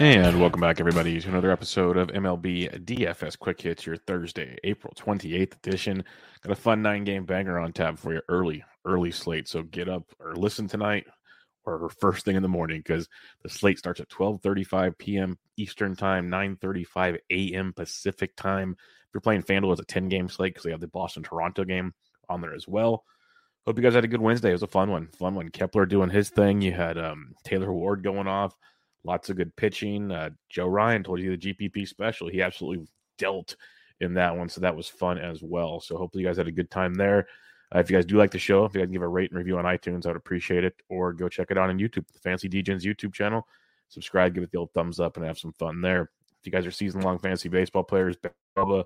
And 0.00 0.40
welcome 0.40 0.62
back, 0.62 0.80
everybody, 0.80 1.20
to 1.20 1.28
another 1.28 1.50
episode 1.50 1.98
of 1.98 2.08
MLB 2.08 2.86
DFS 2.86 3.38
Quick 3.38 3.60
Hits, 3.60 3.84
your 3.84 3.98
Thursday, 3.98 4.56
April 4.64 4.94
28th 4.96 5.56
edition. 5.56 6.02
Got 6.42 6.52
a 6.52 6.56
fun 6.56 6.80
nine 6.80 7.04
game 7.04 7.26
banger 7.26 7.58
on 7.58 7.74
tap 7.74 7.98
for 7.98 8.14
you 8.14 8.22
early, 8.30 8.64
early 8.86 9.10
slate. 9.10 9.46
So 9.46 9.62
get 9.62 9.90
up 9.90 10.04
or 10.18 10.34
listen 10.34 10.68
tonight 10.68 11.06
or 11.66 11.90
first 11.90 12.24
thing 12.24 12.34
in 12.34 12.40
the 12.40 12.48
morning 12.48 12.78
because 12.78 13.10
the 13.42 13.50
slate 13.50 13.78
starts 13.78 14.00
at 14.00 14.08
12.35 14.08 14.96
p.m. 14.96 15.38
Eastern 15.58 15.94
Time, 15.94 16.30
9.35 16.30 17.18
a.m. 17.28 17.74
Pacific 17.74 18.34
Time. 18.36 18.74
If 18.80 19.08
you're 19.12 19.20
playing 19.20 19.42
FanDuel, 19.42 19.72
it's 19.72 19.82
a 19.82 19.84
10 19.84 20.08
game 20.08 20.30
slate 20.30 20.54
because 20.54 20.64
they 20.64 20.70
have 20.70 20.80
the 20.80 20.88
Boston 20.88 21.24
Toronto 21.24 21.62
game 21.64 21.92
on 22.26 22.40
there 22.40 22.54
as 22.54 22.66
well. 22.66 23.04
Hope 23.66 23.76
you 23.76 23.82
guys 23.82 23.92
had 23.92 24.04
a 24.04 24.08
good 24.08 24.22
Wednesday. 24.22 24.48
It 24.48 24.52
was 24.52 24.62
a 24.62 24.66
fun 24.66 24.90
one. 24.90 25.08
Fun 25.08 25.34
one. 25.34 25.50
Kepler 25.50 25.84
doing 25.84 26.08
his 26.08 26.30
thing. 26.30 26.62
You 26.62 26.72
had 26.72 26.96
um, 26.96 27.34
Taylor 27.44 27.70
Ward 27.70 28.02
going 28.02 28.28
off 28.28 28.56
lots 29.04 29.30
of 29.30 29.36
good 29.36 29.54
pitching. 29.56 30.10
Uh, 30.10 30.30
Joe 30.48 30.66
Ryan 30.66 31.02
told 31.02 31.20
you 31.20 31.36
the 31.36 31.54
GPP 31.54 31.88
special. 31.88 32.28
He 32.28 32.42
absolutely 32.42 32.86
dealt 33.18 33.56
in 34.00 34.14
that 34.14 34.36
one, 34.36 34.48
so 34.48 34.60
that 34.60 34.76
was 34.76 34.88
fun 34.88 35.18
as 35.18 35.42
well. 35.42 35.80
So 35.80 35.96
hopefully 35.96 36.22
you 36.22 36.28
guys 36.28 36.36
had 36.36 36.48
a 36.48 36.52
good 36.52 36.70
time 36.70 36.94
there. 36.94 37.26
Uh, 37.74 37.78
if 37.78 37.90
you 37.90 37.96
guys 37.96 38.06
do 38.06 38.16
like 38.16 38.30
the 38.30 38.38
show, 38.38 38.64
if 38.64 38.74
you 38.74 38.80
guys 38.80 38.90
give 38.90 39.02
a 39.02 39.08
rate 39.08 39.30
and 39.30 39.38
review 39.38 39.58
on 39.58 39.64
iTunes, 39.64 40.04
I 40.04 40.08
would 40.08 40.16
appreciate 40.16 40.64
it. 40.64 40.74
Or 40.88 41.12
go 41.12 41.28
check 41.28 41.50
it 41.50 41.58
out 41.58 41.70
on 41.70 41.78
YouTube, 41.78 42.06
the 42.12 42.18
Fancy 42.18 42.48
DJs 42.48 42.82
YouTube 42.82 43.12
channel. 43.12 43.46
Subscribe, 43.88 44.34
give 44.34 44.42
it 44.42 44.50
the 44.50 44.58
old 44.58 44.72
thumbs 44.72 45.00
up, 45.00 45.16
and 45.16 45.26
have 45.26 45.38
some 45.38 45.52
fun 45.52 45.80
there. 45.80 46.10
If 46.40 46.46
you 46.46 46.52
guys 46.52 46.66
are 46.66 46.70
season 46.70 47.02
long 47.02 47.18
fantasy 47.18 47.48
baseball 47.48 47.84
players, 47.84 48.16
Bubba 48.56 48.84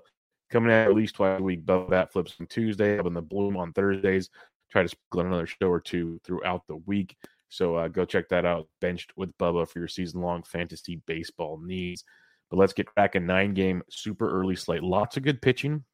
coming 0.49 0.71
out 0.71 0.87
at 0.87 0.95
least 0.95 1.15
twice 1.15 1.39
a 1.39 1.43
week. 1.43 1.65
Bubba 1.65 1.89
Bat 1.89 2.11
flips 2.11 2.35
on 2.39 2.47
Tuesday, 2.47 2.99
up 2.99 3.05
in 3.05 3.13
the 3.13 3.21
Bloom 3.21 3.57
on 3.57 3.73
Thursdays. 3.73 4.29
Try 4.71 4.83
to 4.83 4.89
sprinkle 4.89 5.27
another 5.27 5.47
show 5.47 5.69
or 5.69 5.79
two 5.79 6.19
throughout 6.23 6.67
the 6.67 6.75
week. 6.75 7.15
So 7.55 7.75
uh, 7.75 7.87
go 7.87 8.03
check 8.03 8.27
that 8.29 8.45
out. 8.45 8.67
Benched 8.81 9.13
with 9.15 9.37
Bubba 9.37 9.65
for 9.65 9.79
your 9.79 9.87
season 9.87 10.19
long 10.19 10.43
fantasy 10.43 11.01
baseball 11.05 11.57
needs. 11.63 12.03
But 12.49 12.57
let's 12.57 12.73
get 12.73 12.93
back 12.95 13.15
a 13.15 13.19
nine 13.21 13.53
game 13.53 13.81
super 13.89 14.29
early 14.29 14.57
slate. 14.57 14.83
Lots 14.83 15.15
of 15.15 15.23
good 15.23 15.41
pitching, 15.41 15.85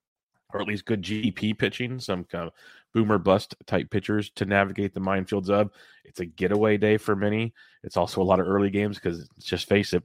or 0.51 0.59
at 0.59 0.67
least 0.67 0.85
good 0.85 1.03
GP 1.03 1.59
pitching. 1.59 1.99
Some 1.99 2.23
kind 2.23 2.47
of 2.47 2.53
boomer 2.95 3.19
bust 3.19 3.53
type 3.67 3.91
pitchers 3.91 4.31
to 4.37 4.45
navigate 4.45 4.95
the 4.95 4.99
minefields 4.99 5.51
of. 5.51 5.69
It's 6.03 6.19
a 6.19 6.25
getaway 6.25 6.77
day 6.77 6.97
for 6.97 7.15
many. 7.15 7.53
It's 7.83 7.95
also 7.95 8.23
a 8.23 8.23
lot 8.23 8.39
of 8.39 8.47
early 8.47 8.71
games 8.71 8.97
because 8.97 9.29
just 9.39 9.69
face 9.69 9.93
it, 9.93 10.01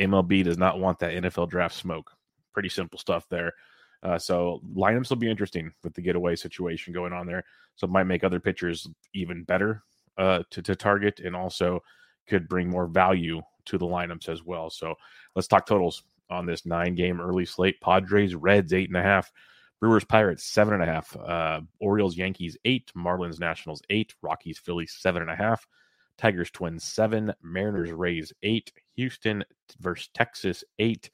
MLB 0.00 0.44
does 0.44 0.58
not 0.58 0.78
want 0.78 1.00
that 1.00 1.14
NFL 1.14 1.50
draft 1.50 1.74
smoke. 1.74 2.12
Pretty 2.54 2.68
simple 2.68 3.00
stuff 3.00 3.26
there. 3.28 3.52
Uh, 4.04 4.16
so 4.16 4.60
lineups 4.76 5.10
will 5.10 5.16
be 5.16 5.30
interesting 5.30 5.72
with 5.82 5.92
the 5.94 6.02
getaway 6.02 6.36
situation 6.36 6.94
going 6.94 7.12
on 7.12 7.26
there. 7.26 7.42
So 7.74 7.86
it 7.86 7.90
might 7.90 8.04
make 8.04 8.22
other 8.22 8.38
pitchers 8.38 8.86
even 9.12 9.42
better 9.42 9.82
uh, 10.18 10.42
to, 10.50 10.62
to 10.62 10.76
target 10.76 11.20
and 11.20 11.34
also 11.34 11.80
could 12.28 12.48
bring 12.48 12.68
more 12.68 12.86
value 12.86 13.40
to 13.66 13.78
the 13.78 13.86
lineups 13.86 14.28
as 14.28 14.44
well. 14.44 14.70
So 14.70 14.94
let's 15.34 15.48
talk 15.48 15.66
totals 15.66 16.04
on 16.30 16.46
this 16.46 16.64
nine 16.64 16.94
game 16.94 17.20
early 17.20 17.44
slate. 17.44 17.80
Padres, 17.80 18.34
Reds, 18.34 18.72
eight 18.72 18.88
and 18.88 18.96
a 18.96 19.02
half. 19.02 19.32
Brewers, 19.80 20.04
Pirates, 20.04 20.44
seven 20.44 20.74
and 20.74 20.82
a 20.82 20.86
half. 20.86 21.16
Uh, 21.16 21.60
Orioles, 21.80 22.16
Yankees, 22.16 22.56
eight. 22.64 22.92
Marlins, 22.96 23.40
Nationals, 23.40 23.82
eight. 23.90 24.14
Rockies, 24.22 24.58
Phillies, 24.58 24.96
seven 24.98 25.22
and 25.22 25.30
a 25.30 25.36
half. 25.36 25.66
Tigers, 26.18 26.50
Twins, 26.50 26.84
seven. 26.84 27.32
Mariners, 27.42 27.90
Rays, 27.90 28.32
eight. 28.42 28.72
Houston 28.96 29.42
versus 29.80 30.10
Texas, 30.14 30.62
eight. 30.78 31.10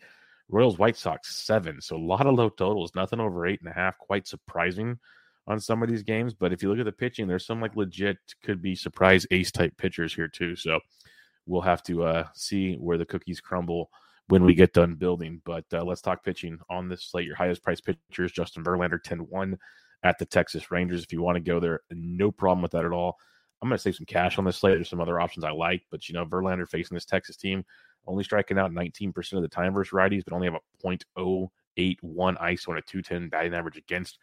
Royals, 0.49 0.79
White 0.79 0.97
Sox, 0.97 1.37
seven. 1.37 1.81
So 1.81 1.97
a 1.97 1.99
lot 1.99 2.27
of 2.27 2.35
low 2.35 2.49
totals, 2.49 2.93
nothing 2.95 3.21
over 3.21 3.47
eight 3.47 3.61
and 3.61 3.71
a 3.71 3.75
half. 3.75 3.99
Quite 3.99 4.27
surprising 4.27 4.99
on 5.47 5.61
some 5.61 5.83
of 5.83 5.89
these 5.89 6.03
games. 6.03 6.35
But 6.35 6.53
if 6.53 6.63
you 6.63 6.69
look 6.69 6.79
at 6.79 6.85
the 6.85 6.93
pitching, 6.93 7.27
there's 7.27 7.47
some 7.47 7.61
like 7.61 7.77
legit 7.77 8.19
could 8.43 8.61
be 8.61 8.75
surprise 8.75 9.27
ace 9.31 9.51
type 9.51 9.77
pitchers 9.77 10.15
here 10.15 10.29
too. 10.29 10.57
So 10.57 10.81
we'll 11.47 11.63
have 11.63 11.83
to 11.85 12.05
uh, 12.05 12.27
see 12.35 12.75
where 12.75 12.99
the 12.99 13.07
cookies 13.07 13.41
crumble 13.41 13.91
when 14.29 14.43
we 14.43 14.55
get 14.55 14.73
done 14.73 14.95
building. 14.95 15.41
But 15.45 15.65
uh, 15.73 15.85
let's 15.85 16.01
talk 16.01 16.25
pitching 16.25 16.59
on 16.69 16.89
this 16.89 17.05
slate. 17.05 17.27
Your 17.27 17.37
highest 17.37 17.63
price 17.63 17.81
pitchers, 17.81 18.33
Justin 18.33 18.65
Verlander, 18.65 19.03
10 19.03 19.21
1 19.21 19.59
at 20.03 20.19
the 20.19 20.27
Texas 20.27 20.71
Rangers. 20.71 21.03
If 21.03 21.13
you 21.13 21.23
want 21.23 21.37
to 21.37 21.41
go 21.41 21.61
there, 21.61 21.81
no 21.91 22.31
problem 22.31 22.63
with 22.63 22.73
that 22.73 22.85
at 22.85 22.93
all. 22.93 23.17
I'm 23.63 23.69
going 23.69 23.79
to 23.79 23.83
save 23.83 23.97
some 23.97 24.07
cash 24.07 24.39
on 24.39 24.45
this 24.45 24.59
slate. 24.59 24.77
There's 24.77 24.91
some 24.91 25.01
other 25.01 25.21
options 25.21 25.45
I 25.45 25.51
like, 25.51 25.83
but 25.91 26.09
you 26.09 26.15
know, 26.15 26.27
Verlander 26.27 26.69
facing 26.69 26.95
this 26.95 27.07
Texas 27.07 27.37
team, 27.37 27.65
only 28.07 28.23
striking 28.23 28.59
out 28.59 28.71
19% 28.71 29.33
of 29.33 29.43
the 29.43 29.49
time 29.49 29.73
versus 29.73 29.93
righties, 29.93 30.25
but 30.25 30.35
only 30.35 30.47
have 30.47 30.57
a 30.57 30.61
.081 30.85 31.39
ISO 32.07 32.69
and 32.69 32.79
a 32.79 32.83
210 32.83 33.29
batting 33.31 33.55
average 33.55 33.79
against 33.79 34.19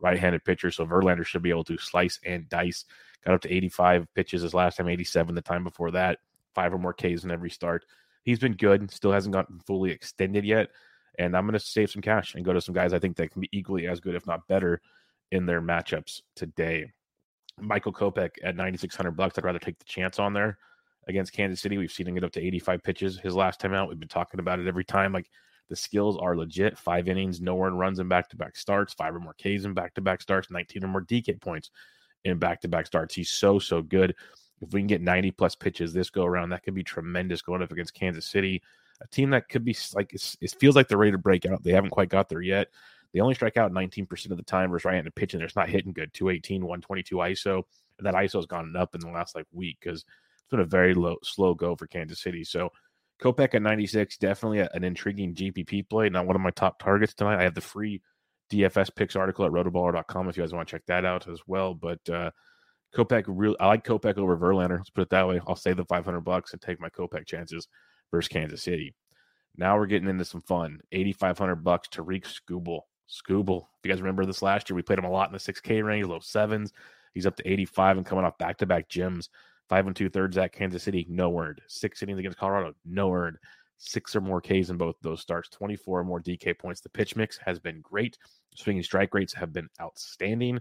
right-handed 0.00 0.44
pitcher. 0.44 0.70
So 0.70 0.86
Verlander 0.86 1.26
should 1.26 1.42
be 1.42 1.50
able 1.50 1.64
to 1.64 1.78
slice 1.78 2.18
and 2.24 2.48
dice. 2.48 2.84
Got 3.24 3.34
up 3.34 3.40
to 3.42 3.52
85 3.52 4.06
pitches 4.14 4.42
his 4.42 4.54
last 4.54 4.76
time, 4.76 4.88
87 4.88 5.34
the 5.34 5.42
time 5.42 5.64
before 5.64 5.90
that. 5.92 6.18
Five 6.54 6.72
or 6.72 6.78
more 6.78 6.94
Ks 6.94 7.24
in 7.24 7.30
every 7.30 7.50
start. 7.50 7.84
He's 8.24 8.38
been 8.38 8.54
good. 8.54 8.90
Still 8.90 9.12
hasn't 9.12 9.32
gotten 9.32 9.60
fully 9.60 9.90
extended 9.90 10.44
yet. 10.44 10.68
And 11.18 11.36
I'm 11.36 11.44
going 11.44 11.54
to 11.54 11.60
save 11.60 11.90
some 11.90 12.02
cash 12.02 12.34
and 12.34 12.44
go 12.44 12.52
to 12.52 12.60
some 12.60 12.74
guys 12.74 12.92
I 12.92 12.98
think 12.98 13.16
that 13.16 13.30
can 13.32 13.40
be 13.40 13.48
equally 13.52 13.86
as 13.88 14.00
good, 14.00 14.14
if 14.14 14.26
not 14.26 14.46
better, 14.46 14.80
in 15.32 15.46
their 15.46 15.60
matchups 15.60 16.22
today. 16.36 16.92
Michael 17.60 17.92
Kopech 17.92 18.30
at 18.42 18.56
9,600 18.56 19.12
bucks. 19.12 19.36
I'd 19.36 19.44
rather 19.44 19.58
take 19.58 19.78
the 19.78 19.84
chance 19.84 20.18
on 20.18 20.32
there 20.32 20.58
against 21.08 21.32
Kansas 21.32 21.60
City. 21.60 21.78
We've 21.78 21.90
seen 21.90 22.06
him 22.06 22.14
get 22.14 22.24
up 22.24 22.32
to 22.32 22.44
85 22.44 22.82
pitches 22.82 23.18
his 23.18 23.34
last 23.34 23.60
time 23.60 23.74
out. 23.74 23.88
We've 23.88 23.98
been 23.98 24.08
talking 24.08 24.40
about 24.40 24.60
it 24.60 24.68
every 24.68 24.84
time. 24.84 25.12
Like 25.12 25.28
the 25.68 25.76
skills 25.76 26.16
are 26.18 26.36
legit. 26.36 26.78
Five 26.78 27.08
innings, 27.08 27.40
no 27.40 27.62
earned 27.62 27.78
runs 27.78 27.98
in 27.98 28.08
back 28.08 28.28
to 28.30 28.36
back 28.36 28.56
starts, 28.56 28.94
five 28.94 29.14
or 29.14 29.20
more 29.20 29.34
Ks 29.34 29.64
in 29.64 29.74
back 29.74 29.94
to 29.94 30.00
back 30.00 30.20
starts, 30.20 30.50
19 30.50 30.84
or 30.84 30.88
more 30.88 31.02
DK 31.02 31.40
points 31.40 31.70
in 32.24 32.38
back 32.38 32.60
to 32.62 32.68
back 32.68 32.86
starts. 32.86 33.14
He's 33.14 33.30
so, 33.30 33.58
so 33.58 33.82
good. 33.82 34.14
If 34.60 34.72
we 34.72 34.80
can 34.80 34.86
get 34.86 35.02
90 35.02 35.30
plus 35.32 35.54
pitches 35.54 35.92
this 35.92 36.10
go 36.10 36.24
around, 36.24 36.50
that 36.50 36.62
could 36.62 36.74
be 36.74 36.82
tremendous 36.82 37.42
going 37.42 37.62
up 37.62 37.70
against 37.70 37.94
Kansas 37.94 38.26
City, 38.26 38.62
a 39.00 39.06
team 39.08 39.30
that 39.30 39.48
could 39.48 39.64
be 39.64 39.76
like, 39.94 40.12
it 40.12 40.54
feels 40.58 40.74
like 40.74 40.88
they're 40.88 40.98
ready 40.98 41.12
to 41.12 41.18
break 41.18 41.46
out. 41.46 41.62
They 41.62 41.72
haven't 41.72 41.90
quite 41.90 42.08
got 42.08 42.28
there 42.28 42.42
yet. 42.42 42.68
They 43.12 43.20
only 43.20 43.34
strike 43.34 43.56
out 43.56 43.72
19% 43.72 44.30
of 44.30 44.36
the 44.36 44.42
time 44.42 44.70
versus 44.70 44.84
right 44.84 44.94
handed 44.94 45.14
pitching. 45.14 45.38
They're 45.38 45.48
not 45.56 45.68
hitting 45.68 45.92
good 45.92 46.12
218, 46.12 46.62
122 46.62 47.16
ISO. 47.16 47.62
And 47.98 48.06
that 48.06 48.14
ISO 48.14 48.34
has 48.34 48.46
gone 48.46 48.74
up 48.76 48.94
in 48.94 49.00
the 49.00 49.08
last 49.08 49.34
like 49.34 49.46
week 49.52 49.78
because 49.80 50.04
it's 50.34 50.50
been 50.50 50.60
a 50.60 50.64
very 50.64 50.94
low, 50.94 51.16
slow 51.22 51.54
go 51.54 51.74
for 51.74 51.86
Kansas 51.86 52.20
City. 52.20 52.44
So, 52.44 52.70
Kopech 53.22 53.54
at 53.54 53.62
96, 53.62 54.16
definitely 54.18 54.60
an 54.60 54.84
intriguing 54.84 55.34
GPP 55.34 55.88
play. 55.88 56.08
Not 56.08 56.26
one 56.26 56.36
of 56.36 56.42
my 56.42 56.50
top 56.50 56.78
targets 56.78 57.14
tonight. 57.14 57.40
I 57.40 57.44
have 57.44 57.54
the 57.54 57.60
free 57.60 58.00
DFS 58.50 58.94
picks 58.94 59.16
article 59.16 59.44
at 59.44 59.52
rotoballer.com 59.52 60.28
if 60.28 60.36
you 60.36 60.42
guys 60.42 60.52
want 60.52 60.68
to 60.68 60.72
check 60.72 60.86
that 60.86 61.04
out 61.04 61.28
as 61.28 61.40
well. 61.46 61.74
But 61.74 62.08
uh 62.08 62.30
Kopech, 62.94 63.24
real 63.26 63.56
I 63.60 63.66
like 63.66 63.84
Kopech 63.84 64.16
over 64.16 64.36
Verlander. 64.36 64.78
Let's 64.78 64.90
put 64.90 65.02
it 65.02 65.10
that 65.10 65.28
way. 65.28 65.40
I'll 65.46 65.56
save 65.56 65.76
the 65.76 65.84
500 65.84 66.20
bucks 66.20 66.52
and 66.52 66.62
take 66.62 66.80
my 66.80 66.88
Kopech 66.88 67.26
chances 67.26 67.68
versus 68.10 68.28
Kansas 68.28 68.62
City. 68.62 68.94
Now 69.56 69.76
we're 69.76 69.86
getting 69.86 70.08
into 70.08 70.24
some 70.24 70.40
fun. 70.40 70.80
8,500 70.92 71.56
bucks 71.56 71.88
Tarik 71.88 72.24
Skubal. 72.24 72.82
Skubal. 73.10 73.62
If 73.62 73.84
you 73.84 73.90
guys 73.90 74.00
remember 74.00 74.24
this 74.24 74.42
last 74.42 74.70
year, 74.70 74.76
we 74.76 74.82
played 74.82 74.98
him 74.98 75.04
a 75.04 75.10
lot 75.10 75.28
in 75.28 75.32
the 75.32 75.38
6K 75.38 75.84
range, 75.84 76.06
low 76.06 76.20
sevens. 76.20 76.72
He's 77.12 77.26
up 77.26 77.36
to 77.36 77.50
85 77.50 77.98
and 77.98 78.06
coming 78.06 78.24
off 78.24 78.38
back 78.38 78.58
to 78.58 78.66
back 78.66 78.88
gyms. 78.88 79.28
Five 79.68 79.86
and 79.86 79.94
two 79.94 80.08
thirds 80.08 80.38
at 80.38 80.52
Kansas 80.52 80.82
City, 80.82 81.06
no 81.10 81.38
earned. 81.38 81.60
Six 81.66 82.02
innings 82.02 82.18
against 82.18 82.38
Colorado, 82.38 82.74
no 82.86 83.12
earned. 83.12 83.36
Six 83.76 84.16
or 84.16 84.20
more 84.20 84.40
Ks 84.40 84.70
in 84.70 84.76
both 84.76 84.96
those 85.02 85.20
starts, 85.20 85.48
24 85.50 86.00
or 86.00 86.04
more 86.04 86.20
DK 86.20 86.58
points. 86.58 86.80
The 86.80 86.88
pitch 86.88 87.14
mix 87.16 87.38
has 87.38 87.58
been 87.60 87.80
great. 87.80 88.18
Swinging 88.54 88.82
strike 88.82 89.14
rates 89.14 89.34
have 89.34 89.52
been 89.52 89.68
outstanding. 89.80 90.60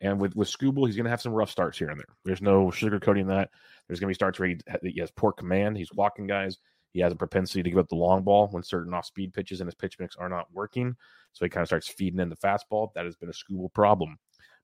And 0.00 0.20
with 0.20 0.34
with 0.34 0.48
Skubal, 0.48 0.86
he's 0.86 0.96
going 0.96 1.04
to 1.04 1.10
have 1.10 1.20
some 1.20 1.32
rough 1.32 1.50
starts 1.50 1.78
here 1.78 1.88
and 1.88 1.98
there. 1.98 2.16
There's 2.24 2.42
no 2.42 2.66
sugarcoating 2.66 3.26
that. 3.28 3.50
There's 3.86 4.00
going 4.00 4.08
to 4.08 4.12
be 4.12 4.14
starts 4.14 4.38
where 4.38 4.48
he, 4.48 4.58
he 4.82 5.00
has 5.00 5.10
poor 5.10 5.32
command. 5.32 5.76
He's 5.76 5.92
walking 5.92 6.26
guys. 6.26 6.58
He 6.92 7.00
has 7.00 7.12
a 7.12 7.16
propensity 7.16 7.62
to 7.62 7.70
give 7.70 7.78
up 7.78 7.88
the 7.88 7.96
long 7.96 8.22
ball 8.22 8.48
when 8.48 8.62
certain 8.62 8.94
off 8.94 9.06
speed 9.06 9.34
pitches 9.34 9.60
in 9.60 9.66
his 9.66 9.74
pitch 9.74 9.98
mix 9.98 10.14
are 10.14 10.28
not 10.28 10.46
working. 10.52 10.94
So 11.32 11.44
he 11.44 11.48
kind 11.48 11.62
of 11.62 11.68
starts 11.68 11.88
feeding 11.88 12.20
in 12.20 12.28
the 12.28 12.36
fastball. 12.36 12.94
That 12.94 13.04
has 13.04 13.16
been 13.16 13.28
a 13.28 13.32
Skubal 13.32 13.72
problem. 13.72 14.16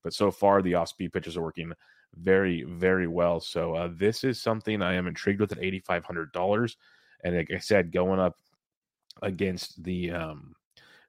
But 0.04 0.14
so 0.14 0.30
far, 0.30 0.62
the 0.62 0.76
off 0.76 0.88
speed 0.88 1.12
pitches 1.12 1.36
are 1.36 1.42
working 1.42 1.72
very, 2.14 2.62
very 2.64 3.06
well. 3.06 3.40
So 3.40 3.74
uh, 3.74 3.90
this 3.92 4.24
is 4.24 4.40
something 4.40 4.82
I 4.82 4.94
am 4.94 5.06
intrigued 5.06 5.40
with 5.40 5.52
at 5.52 5.58
$8,500. 5.58 6.76
And 7.24 7.36
like 7.36 7.50
I 7.50 7.58
said, 7.58 7.92
going 7.92 8.20
up 8.20 8.36
against 9.22 9.82
the 9.82 10.10
um, 10.12 10.54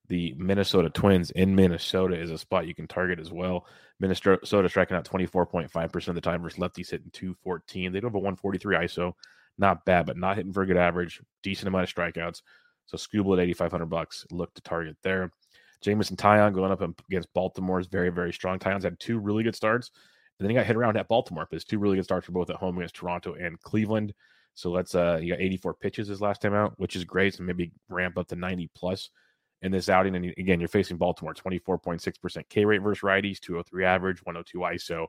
the 0.08 0.36
Minnesota 0.38 0.90
Twins 0.90 1.32
in 1.32 1.56
Minnesota 1.56 2.20
is 2.20 2.32
a 2.32 2.38
spot 2.38 2.68
you 2.68 2.76
can 2.76 2.88
target 2.88 3.18
as 3.18 3.32
well. 3.32 3.66
Minnesota 4.02 4.68
striking 4.68 4.98
out 4.98 5.06
24.5% 5.06 6.08
of 6.10 6.16
the 6.16 6.22
time 6.22 6.42
versus 6.42 6.60
lefties 6.60 6.90
hitting 6.90 7.12
214. 7.14 7.94
They 7.94 8.00
don't 8.00 8.10
have 8.10 8.16
a 8.16 8.20
143 8.20 8.76
ISO. 8.76 9.14
Not 9.58 9.86
bad, 9.86 10.06
but 10.06 10.18
not 10.18 10.36
hitting 10.36 10.52
for 10.52 10.64
a 10.64 10.66
good 10.66 10.76
average. 10.76 11.22
Decent 11.44 11.70
amount 11.70 11.84
of 11.84 11.96
strikeouts. 11.96 12.42
So 12.88 12.98
Skubal 12.98 13.38
at 13.38 13.44
8,500 13.44 13.86
bucks. 13.86 14.26
Look 14.32 14.54
to 14.56 14.62
target 14.62 14.98
there. 15.02 15.32
Jameson 15.82 16.18
Taillon 16.18 16.54
going 16.54 16.72
up 16.72 16.82
against 17.10 17.34
Baltimore 17.34 17.80
is 17.80 17.88
very, 17.88 18.10
very 18.10 18.34
strong. 18.34 18.60
Taillon's 18.60 18.84
had 18.84 19.00
two 19.00 19.18
really 19.18 19.44
good 19.44 19.56
starts, 19.56 19.92
and 20.42 20.46
then 20.48 20.56
he 20.56 20.56
got 20.56 20.66
hit 20.66 20.76
around 20.76 20.98
at 20.98 21.08
Baltimore, 21.08 21.46
but 21.48 21.56
it's 21.56 21.66
two 21.66 21.78
really 21.78 21.98
good 21.98 22.04
starts 22.04 22.26
for 22.26 22.32
both 22.32 22.50
at 22.50 22.56
home 22.56 22.76
against 22.78 22.96
Toronto 22.96 23.36
and 23.36 23.62
Cleveland. 23.62 24.12
So 24.56 24.72
let's 24.72 24.96
uh 24.96 25.18
he 25.18 25.30
got 25.30 25.40
84 25.40 25.76
pitches 25.76 26.08
his 26.08 26.20
last 26.20 26.42
time 26.42 26.56
out, 26.56 26.74
which 26.78 26.96
is 26.96 27.04
great. 27.04 27.36
So 27.36 27.44
maybe 27.44 27.72
ramp 27.90 28.18
up 28.18 28.28
to 28.30 28.36
90 28.36 28.72
plus 28.74 29.12
in 29.62 29.72
this 29.72 29.88
outing. 29.88 30.16
And 30.16 30.26
again, 30.40 30.60
you're 30.60 30.68
facing 30.68 30.98
Baltimore, 30.98 31.36
24.6% 31.36 32.50
K 32.50 32.66
rate 32.66 32.82
versus 32.82 33.04
righties, 33.04 33.40
203 33.40 33.86
average, 33.86 34.26
102 34.26 34.58
ISO. 34.58 35.06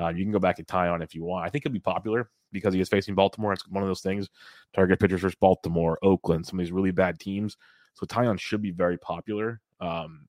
Uh, 0.00 0.08
you 0.08 0.24
can 0.24 0.32
go 0.32 0.38
back 0.38 0.58
and 0.58 0.66
Taillon 0.66 1.02
if 1.02 1.14
you 1.14 1.24
want. 1.24 1.44
I 1.44 1.50
think 1.50 1.64
he'll 1.64 1.72
be 1.74 1.78
popular 1.78 2.30
because 2.50 2.72
he 2.72 2.80
is 2.80 2.88
facing 2.88 3.14
Baltimore. 3.14 3.52
It's 3.52 3.68
one 3.68 3.82
of 3.82 3.88
those 3.88 4.00
things. 4.00 4.30
Target 4.72 4.98
pitchers 4.98 5.20
versus 5.20 5.36
Baltimore, 5.38 5.98
Oakland, 6.02 6.46
some 6.46 6.58
of 6.58 6.64
these 6.64 6.72
really 6.72 6.90
bad 6.90 7.20
teams. 7.20 7.58
So 7.92 8.06
Taillon 8.06 8.40
should 8.40 8.62
be 8.62 8.70
very 8.70 8.96
popular. 8.96 9.60
Um, 9.78 10.26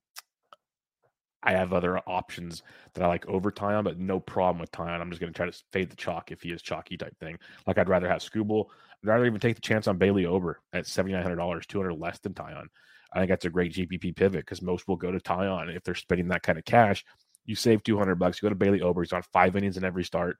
I 1.42 1.52
have 1.52 1.72
other 1.72 1.98
options 2.06 2.62
that 2.94 3.02
I 3.02 3.08
like 3.08 3.26
over 3.26 3.50
Taillon, 3.50 3.84
but 3.84 3.98
no 3.98 4.20
problem 4.20 4.60
with 4.60 4.70
Taillon. 4.70 5.00
I'm 5.00 5.10
just 5.10 5.20
going 5.20 5.32
to 5.32 5.36
try 5.36 5.50
to 5.50 5.62
fade 5.72 5.90
the 5.90 5.96
chalk 5.96 6.30
if 6.30 6.42
he 6.42 6.50
is 6.50 6.62
chalky 6.62 6.96
type 6.96 7.16
thing. 7.18 7.38
Like 7.66 7.78
I'd 7.78 7.88
rather 7.88 8.08
have 8.08 8.20
Skubal. 8.20 8.66
I'd 9.02 9.08
rather 9.08 9.26
even 9.26 9.40
take 9.40 9.56
the 9.56 9.62
chance 9.62 9.88
on 9.88 9.98
Bailey 9.98 10.26
Ober 10.26 10.60
at 10.72 10.84
$7,900, 10.84 11.66
200 11.66 11.94
less 11.94 12.18
than 12.20 12.34
Taillon. 12.34 12.66
I 13.12 13.18
think 13.18 13.28
that's 13.28 13.44
a 13.44 13.50
great 13.50 13.72
GPP 13.72 14.16
pivot 14.16 14.40
because 14.40 14.62
most 14.62 14.88
will 14.88 14.96
go 14.96 15.10
to 15.10 15.18
Taillon 15.18 15.74
if 15.74 15.82
they're 15.82 15.94
spending 15.94 16.28
that 16.28 16.42
kind 16.42 16.58
of 16.58 16.64
cash. 16.64 17.04
You 17.44 17.56
save 17.56 17.82
200 17.82 18.14
bucks. 18.16 18.40
You 18.40 18.46
go 18.46 18.50
to 18.50 18.54
Bailey 18.54 18.80
Ober. 18.80 19.02
He's 19.02 19.12
on 19.12 19.22
five 19.32 19.56
innings 19.56 19.76
in 19.76 19.84
every 19.84 20.04
start. 20.04 20.36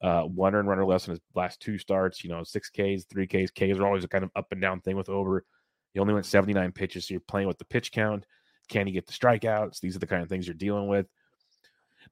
Uh, 0.00 0.22
one 0.22 0.54
earned 0.54 0.68
runner 0.68 0.84
less 0.84 1.06
in 1.06 1.12
his 1.12 1.20
last 1.34 1.60
two 1.60 1.78
starts. 1.78 2.22
You 2.22 2.30
know, 2.30 2.44
six 2.44 2.70
Ks, 2.70 3.04
three 3.10 3.26
Ks. 3.26 3.50
Ks 3.50 3.78
are 3.78 3.86
always 3.86 4.04
a 4.04 4.08
kind 4.08 4.24
of 4.24 4.30
up 4.36 4.46
and 4.52 4.60
down 4.60 4.80
thing 4.80 4.96
with 4.96 5.08
Ober. 5.08 5.44
He 5.92 6.00
only 6.00 6.14
went 6.14 6.26
79 6.26 6.72
pitches, 6.72 7.06
so 7.06 7.14
you're 7.14 7.20
playing 7.20 7.48
with 7.48 7.58
the 7.58 7.64
pitch 7.64 7.92
count. 7.92 8.26
Can 8.68 8.86
he 8.86 8.92
get 8.92 9.06
the 9.06 9.12
strikeouts? 9.12 9.80
These 9.80 9.96
are 9.96 10.00
the 10.00 10.06
kind 10.06 10.22
of 10.22 10.28
things 10.28 10.46
you're 10.46 10.54
dealing 10.54 10.88
with. 10.88 11.06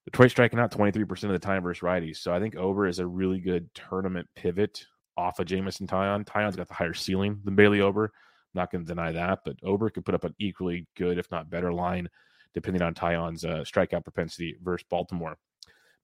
Detroit 0.05 0.31
striking 0.31 0.59
out 0.59 0.73
23% 0.73 1.25
of 1.25 1.31
the 1.31 1.39
time 1.39 1.63
versus 1.63 1.83
righties. 1.83 2.17
So 2.17 2.33
I 2.33 2.41
think 2.41 2.57
Ober 2.57 2.87
is 2.87 2.99
a 2.99 3.07
really 3.07 3.41
good 3.41 3.69
tournament 3.75 4.29
pivot 4.35 4.85
off 5.17 5.39
of 5.39 5.47
Jameson 5.47 5.87
Taillon. 5.87 6.25
Taillon's 6.25 6.57
got 6.57 6.69
the 6.69 6.75
higher 6.75 6.95
ceiling 6.95 7.41
than 7.45 7.55
Bailey 7.55 7.81
Ober. 7.81 8.13
Not 8.55 8.71
going 8.71 8.85
to 8.85 8.89
deny 8.89 9.13
that, 9.13 9.41
but 9.45 9.57
Ober 9.63 9.91
could 9.91 10.05
put 10.05 10.15
up 10.15 10.25
an 10.25 10.35
equally 10.39 10.87
good, 10.97 11.19
if 11.19 11.31
not 11.31 11.51
better, 11.51 11.73
line 11.73 12.09
depending 12.55 12.83
on 12.83 12.95
Taillon's 12.95 13.45
uh, 13.45 13.65
strikeout 13.67 14.05
propensity 14.05 14.57
versus 14.63 14.87
Baltimore. 14.91 15.39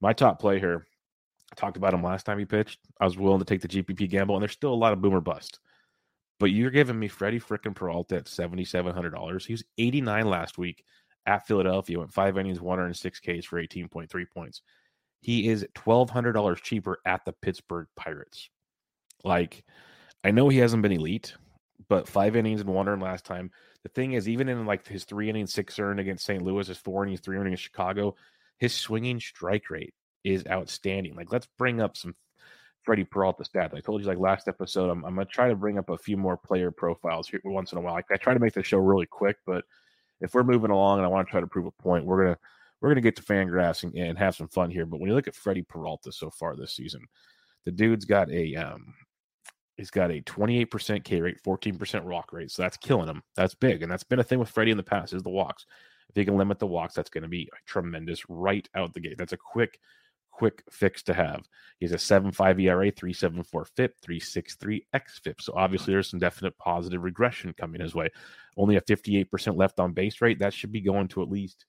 My 0.01 0.13
top 0.13 0.39
play 0.39 0.59
here, 0.59 0.87
I 1.51 1.55
talked 1.55 1.77
about 1.77 1.93
him 1.93 2.03
last 2.03 2.25
time 2.25 2.39
he 2.39 2.45
pitched. 2.45 2.79
I 2.99 3.05
was 3.05 3.17
willing 3.17 3.39
to 3.39 3.45
take 3.45 3.61
the 3.61 3.67
GPP 3.67 4.09
gamble, 4.09 4.35
and 4.35 4.41
there's 4.41 4.53
still 4.53 4.73
a 4.73 4.75
lot 4.75 4.93
of 4.93 5.01
boomer 5.01 5.21
bust. 5.21 5.59
But 6.39 6.51
you're 6.51 6.71
giving 6.71 6.97
me 6.97 7.07
Freddie 7.07 7.39
frickin' 7.39 7.75
Peralta 7.75 8.17
at 8.17 8.25
$7,700. 8.25 9.45
He 9.45 9.53
was 9.53 9.63
89 9.77 10.29
last 10.29 10.57
week 10.57 10.83
at 11.25 11.45
Philadelphia, 11.45 11.99
went 11.99 12.13
five 12.13 12.37
innings, 12.37 12.61
106 12.61 13.19
Ks 13.19 13.45
for 13.45 13.61
18.3 13.61 14.25
points. 14.33 14.61
He 15.21 15.49
is 15.49 15.67
$1,200 15.75 16.61
cheaper 16.61 16.99
at 17.05 17.25
the 17.25 17.33
Pittsburgh 17.33 17.87
Pirates. 17.95 18.49
Like, 19.23 19.65
I 20.23 20.31
know 20.31 20.47
he 20.47 20.59
hasn't 20.59 20.81
been 20.81 20.93
elite, 20.93 21.35
but 21.89 22.07
five 22.07 22.35
innings 22.35 22.61
and 22.61 22.69
one 22.69 22.87
earned 22.87 23.01
last 23.01 23.25
time. 23.25 23.51
The 23.83 23.89
thing 23.89 24.13
is, 24.13 24.29
even 24.29 24.47
in 24.47 24.65
like 24.65 24.87
his 24.87 25.03
three 25.03 25.29
innings, 25.29 25.53
six 25.53 25.77
earned 25.77 25.99
against 25.99 26.25
St. 26.25 26.41
Louis, 26.41 26.67
his 26.67 26.77
four 26.77 27.03
innings, 27.03 27.19
three 27.19 27.37
earned 27.37 27.47
against 27.47 27.63
Chicago, 27.63 28.15
his 28.59 28.73
swinging 28.73 29.19
strike 29.19 29.69
rate 29.69 29.93
is 30.23 30.43
outstanding. 30.49 31.15
Like, 31.15 31.31
let's 31.31 31.47
bring 31.57 31.81
up 31.81 31.97
some 31.97 32.15
Freddie 32.89 33.03
Peralta 33.03 33.43
stats. 33.43 33.75
I 33.75 33.81
told 33.81 34.01
you 34.01 34.07
like 34.07 34.17
last 34.17 34.47
episode, 34.47 34.89
I'm, 34.89 35.05
I'm 35.05 35.13
gonna 35.13 35.25
try 35.25 35.47
to 35.47 35.55
bring 35.55 35.77
up 35.77 35.91
a 35.91 35.97
few 35.99 36.17
more 36.17 36.35
player 36.35 36.71
profiles 36.71 37.27
here 37.27 37.39
once 37.45 37.71
in 37.71 37.77
a 37.77 37.81
while. 37.81 37.93
Like, 37.93 38.07
I 38.11 38.17
try 38.17 38.33
to 38.33 38.39
make 38.39 38.53
the 38.53 38.63
show 38.63 38.79
really 38.79 39.05
quick, 39.05 39.37
but 39.45 39.63
if 40.21 40.33
we're 40.33 40.43
moving 40.43 40.71
along 40.71 40.97
and 40.97 41.05
I 41.05 41.07
want 41.07 41.27
to 41.27 41.29
try 41.29 41.39
to 41.39 41.45
prove 41.45 41.67
a 41.67 41.71
point, 41.83 42.03
we're 42.03 42.23
gonna 42.23 42.37
we're 42.81 42.89
gonna 42.89 43.01
get 43.01 43.15
to 43.17 43.21
Fangraphs 43.21 43.83
and, 43.83 43.93
and 43.93 44.17
have 44.17 44.33
some 44.33 44.47
fun 44.47 44.71
here. 44.71 44.87
But 44.87 44.99
when 44.99 45.07
you 45.07 45.15
look 45.15 45.27
at 45.27 45.35
Freddie 45.35 45.61
Peralta 45.61 46.11
so 46.11 46.31
far 46.31 46.55
this 46.55 46.73
season, 46.73 47.05
the 47.63 47.71
dude's 47.71 48.05
got 48.05 48.31
a 48.31 48.55
um 48.55 48.95
he's 49.77 49.91
got 49.91 50.09
a 50.09 50.23
28% 50.23 51.03
K 51.03 51.21
rate, 51.21 51.37
14% 51.45 52.03
walk 52.05 52.33
rate. 52.33 52.49
So 52.49 52.63
that's 52.63 52.77
killing 52.77 53.07
him. 53.07 53.21
That's 53.35 53.53
big. 53.53 53.83
And 53.83 53.91
that's 53.91 54.03
been 54.03 54.17
a 54.17 54.23
thing 54.23 54.39
with 54.39 54.49
Freddie 54.49 54.71
in 54.71 54.77
the 54.77 54.83
past 54.83 55.13
is 55.13 55.21
the 55.21 55.29
walks. 55.29 55.67
If 56.09 56.15
he 56.15 56.25
can 56.25 56.37
limit 56.37 56.57
the 56.57 56.65
walks, 56.65 56.95
that's 56.95 57.11
going 57.11 57.21
to 57.21 57.29
be 57.29 57.49
tremendous 57.67 58.27
right 58.29 58.67
out 58.73 58.95
the 58.95 58.99
gate. 58.99 59.19
That's 59.19 59.33
a 59.33 59.37
quick 59.37 59.79
quick 60.39 60.63
fix 60.71 61.03
to 61.03 61.13
have. 61.13 61.41
He's 61.81 61.91
a 61.91 61.95
7.5 61.95 62.61
ERA, 62.63 62.89
3.74 62.91 63.67
FIP, 63.75 63.93
3.63 64.01 64.85
xFIP. 64.95 65.41
So 65.41 65.53
obviously 65.53 65.93
there's 65.93 66.09
some 66.09 66.19
definite 66.19 66.57
positive 66.57 67.03
regression 67.03 67.53
coming 67.59 67.81
his 67.81 67.93
way. 67.93 68.07
Only 68.55 68.77
a 68.77 68.81
58% 68.81 69.57
left 69.57 69.81
on 69.81 69.91
base 69.91 70.21
rate. 70.21 70.39
That 70.39 70.53
should 70.53 70.71
be 70.71 70.79
going 70.79 71.09
to 71.09 71.21
at 71.21 71.29
least 71.29 71.65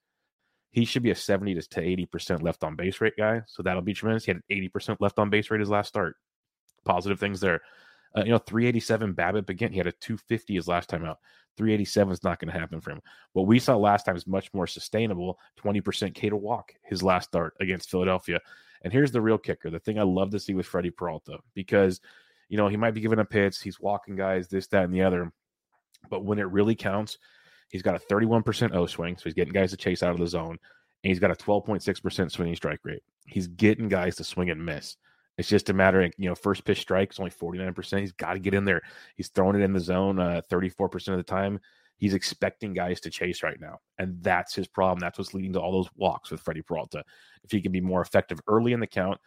he 0.70 0.84
should 0.84 1.02
be 1.02 1.10
a 1.10 1.16
70 1.16 1.56
to 1.56 1.60
80% 1.60 2.42
left 2.42 2.62
on 2.62 2.76
base 2.76 3.00
rate 3.00 3.14
guy. 3.18 3.42
So 3.48 3.64
that'll 3.64 3.82
be 3.82 3.92
tremendous. 3.92 4.24
He 4.24 4.30
had 4.30 4.40
an 4.48 4.70
80% 4.72 4.98
left 5.00 5.18
on 5.18 5.28
base 5.28 5.50
rate 5.50 5.58
his 5.58 5.68
last 5.68 5.88
start. 5.88 6.14
Positive 6.84 7.18
things 7.18 7.40
there. 7.40 7.60
Uh, 8.16 8.24
you 8.24 8.30
know, 8.30 8.38
387 8.38 9.14
BABIP 9.14 9.48
again. 9.48 9.72
He 9.72 9.78
had 9.78 9.86
a 9.86 9.92
250 9.92 10.54
his 10.54 10.68
last 10.68 10.88
time 10.88 11.04
out. 11.04 11.18
387 11.56 12.12
is 12.12 12.24
not 12.24 12.38
going 12.38 12.52
to 12.52 12.58
happen 12.58 12.80
for 12.80 12.90
him. 12.90 13.00
What 13.32 13.46
we 13.46 13.58
saw 13.58 13.76
last 13.76 14.04
time 14.04 14.16
is 14.16 14.26
much 14.26 14.52
more 14.54 14.66
sustainable 14.66 15.38
20% 15.62 16.14
K 16.14 16.28
to 16.28 16.36
walk 16.36 16.74
his 16.82 17.02
last 17.02 17.28
start 17.28 17.54
against 17.60 17.90
Philadelphia. 17.90 18.40
And 18.82 18.92
here's 18.92 19.12
the 19.12 19.20
real 19.20 19.38
kicker 19.38 19.70
the 19.70 19.78
thing 19.78 19.98
I 19.98 20.04
love 20.04 20.30
to 20.30 20.40
see 20.40 20.54
with 20.54 20.66
Freddie 20.66 20.90
Peralta 20.90 21.38
because, 21.54 22.00
you 22.48 22.56
know, 22.56 22.68
he 22.68 22.76
might 22.76 22.94
be 22.94 23.00
giving 23.00 23.18
up 23.18 23.32
hits, 23.32 23.60
he's 23.60 23.80
walking 23.80 24.16
guys, 24.16 24.48
this, 24.48 24.66
that, 24.68 24.84
and 24.84 24.94
the 24.94 25.02
other. 25.02 25.32
But 26.08 26.24
when 26.24 26.38
it 26.38 26.50
really 26.50 26.74
counts, 26.74 27.18
he's 27.68 27.82
got 27.82 27.94
a 27.94 27.98
31% 27.98 28.74
O 28.74 28.86
swing. 28.86 29.16
So 29.16 29.24
he's 29.24 29.34
getting 29.34 29.52
guys 29.52 29.70
to 29.70 29.76
chase 29.76 30.02
out 30.02 30.12
of 30.12 30.18
the 30.18 30.26
zone. 30.26 30.58
And 31.02 31.08
he's 31.10 31.18
got 31.18 31.30
a 31.30 31.34
12.6% 31.34 32.30
swinging 32.30 32.56
strike 32.56 32.80
rate. 32.84 33.02
He's 33.26 33.46
getting 33.46 33.88
guys 33.88 34.16
to 34.16 34.24
swing 34.24 34.50
and 34.50 34.64
miss. 34.64 34.96
It's 35.40 35.48
just 35.48 35.70
a 35.70 35.72
matter 35.72 36.02
of, 36.02 36.12
you 36.18 36.28
know, 36.28 36.34
first 36.34 36.66
pitch 36.66 36.82
strike 36.82 37.12
is 37.12 37.18
only 37.18 37.30
49%. 37.30 38.00
He's 38.00 38.12
got 38.12 38.34
to 38.34 38.38
get 38.38 38.52
in 38.52 38.66
there. 38.66 38.82
He's 39.16 39.28
throwing 39.28 39.58
it 39.58 39.64
in 39.64 39.72
the 39.72 39.80
zone 39.80 40.18
uh, 40.18 40.42
34% 40.52 41.08
of 41.08 41.16
the 41.16 41.22
time. 41.22 41.60
He's 41.96 42.12
expecting 42.12 42.74
guys 42.74 43.00
to 43.00 43.10
chase 43.10 43.42
right 43.42 43.58
now. 43.58 43.78
And 43.98 44.22
that's 44.22 44.54
his 44.54 44.68
problem. 44.68 44.98
That's 44.98 45.16
what's 45.16 45.32
leading 45.32 45.54
to 45.54 45.58
all 45.58 45.72
those 45.72 45.88
walks 45.96 46.30
with 46.30 46.42
Freddie 46.42 46.60
Peralta. 46.60 47.04
If 47.42 47.52
he 47.52 47.62
can 47.62 47.72
be 47.72 47.80
more 47.80 48.02
effective 48.02 48.38
early 48.46 48.74
in 48.74 48.80
the 48.80 48.86
count, 48.86 49.18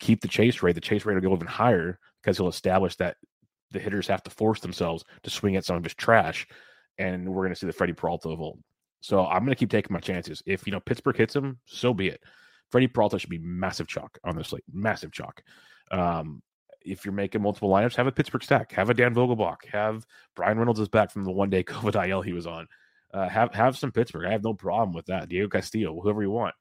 keep 0.00 0.22
the 0.22 0.28
chase 0.28 0.62
rate, 0.62 0.74
the 0.74 0.80
chase 0.80 1.04
rate 1.04 1.16
will 1.16 1.20
go 1.20 1.34
even 1.34 1.46
higher 1.46 1.98
because 2.22 2.38
he'll 2.38 2.48
establish 2.48 2.96
that 2.96 3.18
the 3.72 3.78
hitters 3.78 4.06
have 4.06 4.22
to 4.22 4.30
force 4.30 4.60
themselves 4.60 5.04
to 5.22 5.28
swing 5.28 5.56
at 5.56 5.66
some 5.66 5.76
of 5.76 5.84
his 5.84 5.94
trash. 5.94 6.46
And 6.96 7.28
we're 7.28 7.42
going 7.42 7.52
to 7.52 7.60
see 7.60 7.66
the 7.66 7.74
Freddie 7.74 7.92
Peralta 7.92 8.30
of 8.30 8.40
old. 8.40 8.58
So 9.02 9.26
I'm 9.26 9.40
going 9.40 9.50
to 9.50 9.56
keep 9.56 9.70
taking 9.70 9.92
my 9.92 10.00
chances. 10.00 10.42
If, 10.46 10.66
you 10.66 10.72
know, 10.72 10.80
Pittsburgh 10.80 11.18
hits 11.18 11.36
him, 11.36 11.58
so 11.66 11.92
be 11.92 12.08
it. 12.08 12.22
Freddie 12.72 12.88
Peralta 12.88 13.18
should 13.18 13.30
be 13.30 13.38
massive 13.38 13.86
chalk 13.86 14.18
on 14.24 14.34
this 14.34 14.48
slate, 14.48 14.64
massive 14.72 15.12
chalk. 15.12 15.42
Um, 15.90 16.42
if 16.84 17.04
you're 17.04 17.12
making 17.12 17.42
multiple 17.42 17.68
lineups, 17.68 17.94
have 17.96 18.06
a 18.06 18.12
Pittsburgh 18.12 18.42
stack, 18.42 18.72
have 18.72 18.88
a 18.88 18.94
Dan 18.94 19.14
Vogelbach, 19.14 19.66
have 19.70 20.06
Bryan 20.34 20.58
Reynolds 20.58 20.80
is 20.80 20.88
back 20.88 21.12
from 21.12 21.24
the 21.24 21.30
one 21.30 21.50
day 21.50 21.62
COVID 21.62 22.08
IL 22.08 22.22
he 22.22 22.32
was 22.32 22.46
on. 22.46 22.66
Uh, 23.12 23.28
have 23.28 23.52
have 23.54 23.76
some 23.76 23.92
Pittsburgh. 23.92 24.26
I 24.26 24.32
have 24.32 24.42
no 24.42 24.54
problem 24.54 24.94
with 24.94 25.04
that. 25.06 25.28
Diego 25.28 25.48
Castillo, 25.48 26.00
whoever 26.00 26.22
you 26.22 26.30
want. 26.30 26.54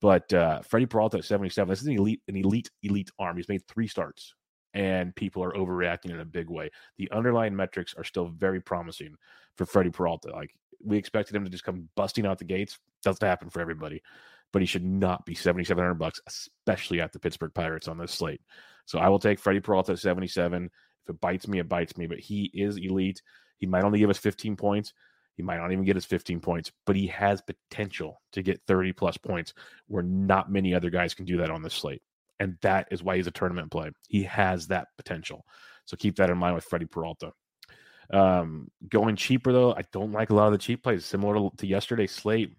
But 0.00 0.32
uh, 0.32 0.62
Freddie 0.62 0.86
Peralta 0.86 1.18
at 1.18 1.24
77, 1.24 1.68
this 1.68 1.80
is 1.80 1.86
an 1.86 1.94
elite, 1.94 2.22
an 2.28 2.36
elite, 2.36 2.70
elite 2.82 3.10
arm. 3.18 3.36
He's 3.36 3.48
made 3.48 3.66
three 3.66 3.88
starts, 3.88 4.34
and 4.74 5.14
people 5.14 5.42
are 5.42 5.52
overreacting 5.52 6.10
in 6.10 6.20
a 6.20 6.24
big 6.24 6.48
way. 6.48 6.70
The 6.98 7.10
underlying 7.10 7.54
metrics 7.54 7.94
are 7.94 8.04
still 8.04 8.26
very 8.26 8.60
promising 8.60 9.16
for 9.56 9.66
Freddie 9.66 9.90
Peralta. 9.90 10.30
Like 10.30 10.54
we 10.84 10.96
expected 10.96 11.34
him 11.34 11.44
to 11.44 11.50
just 11.50 11.64
come 11.64 11.88
busting 11.96 12.26
out 12.26 12.38
the 12.38 12.44
gates. 12.44 12.78
Doesn't 13.02 13.26
happen 13.26 13.50
for 13.50 13.60
everybody 13.60 14.02
but 14.52 14.62
he 14.62 14.66
should 14.66 14.84
not 14.84 15.24
be 15.24 15.34
7700 15.34 15.94
bucks 15.94 16.20
especially 16.26 17.00
at 17.00 17.12
the 17.12 17.18
Pittsburgh 17.18 17.54
Pirates 17.54 17.88
on 17.88 17.98
this 17.98 18.12
slate. 18.12 18.40
So 18.86 18.98
I 18.98 19.08
will 19.08 19.18
take 19.18 19.38
Freddie 19.38 19.60
Peralta 19.60 19.92
at 19.92 19.98
77. 19.98 20.64
If 20.64 21.10
it 21.14 21.20
bites 21.20 21.48
me, 21.48 21.58
it 21.58 21.68
bites 21.68 21.96
me, 21.96 22.06
but 22.06 22.18
he 22.18 22.50
is 22.52 22.76
elite. 22.76 23.22
He 23.58 23.66
might 23.66 23.84
only 23.84 23.98
give 23.98 24.10
us 24.10 24.18
15 24.18 24.56
points. 24.56 24.92
He 25.36 25.42
might 25.42 25.58
not 25.58 25.72
even 25.72 25.84
get 25.84 25.96
his 25.96 26.04
15 26.04 26.40
points, 26.40 26.70
but 26.84 26.96
he 26.96 27.06
has 27.06 27.42
potential 27.42 28.20
to 28.32 28.42
get 28.42 28.60
30 28.66 28.92
plus 28.92 29.16
points 29.16 29.54
where 29.86 30.02
not 30.02 30.50
many 30.52 30.74
other 30.74 30.90
guys 30.90 31.14
can 31.14 31.24
do 31.24 31.38
that 31.38 31.50
on 31.50 31.62
this 31.62 31.74
slate. 31.74 32.02
And 32.38 32.58
that 32.62 32.88
is 32.90 33.02
why 33.02 33.16
he's 33.16 33.26
a 33.26 33.32
tournament 33.32 33.70
play. 33.70 33.90
He 34.08 34.24
has 34.24 34.66
that 34.66 34.88
potential. 34.96 35.46
So 35.86 35.96
keep 35.96 36.16
that 36.16 36.30
in 36.30 36.38
mind 36.38 36.54
with 36.54 36.64
Freddie 36.64 36.86
Peralta. 36.86 37.32
Um, 38.12 38.70
going 38.88 39.16
cheaper 39.16 39.52
though, 39.52 39.72
I 39.72 39.82
don't 39.92 40.12
like 40.12 40.30
a 40.30 40.34
lot 40.34 40.46
of 40.46 40.52
the 40.52 40.58
cheap 40.58 40.82
plays. 40.82 41.04
Similar 41.04 41.34
to, 41.34 41.50
to 41.58 41.66
yesterday's 41.66 42.12
slate, 42.12 42.54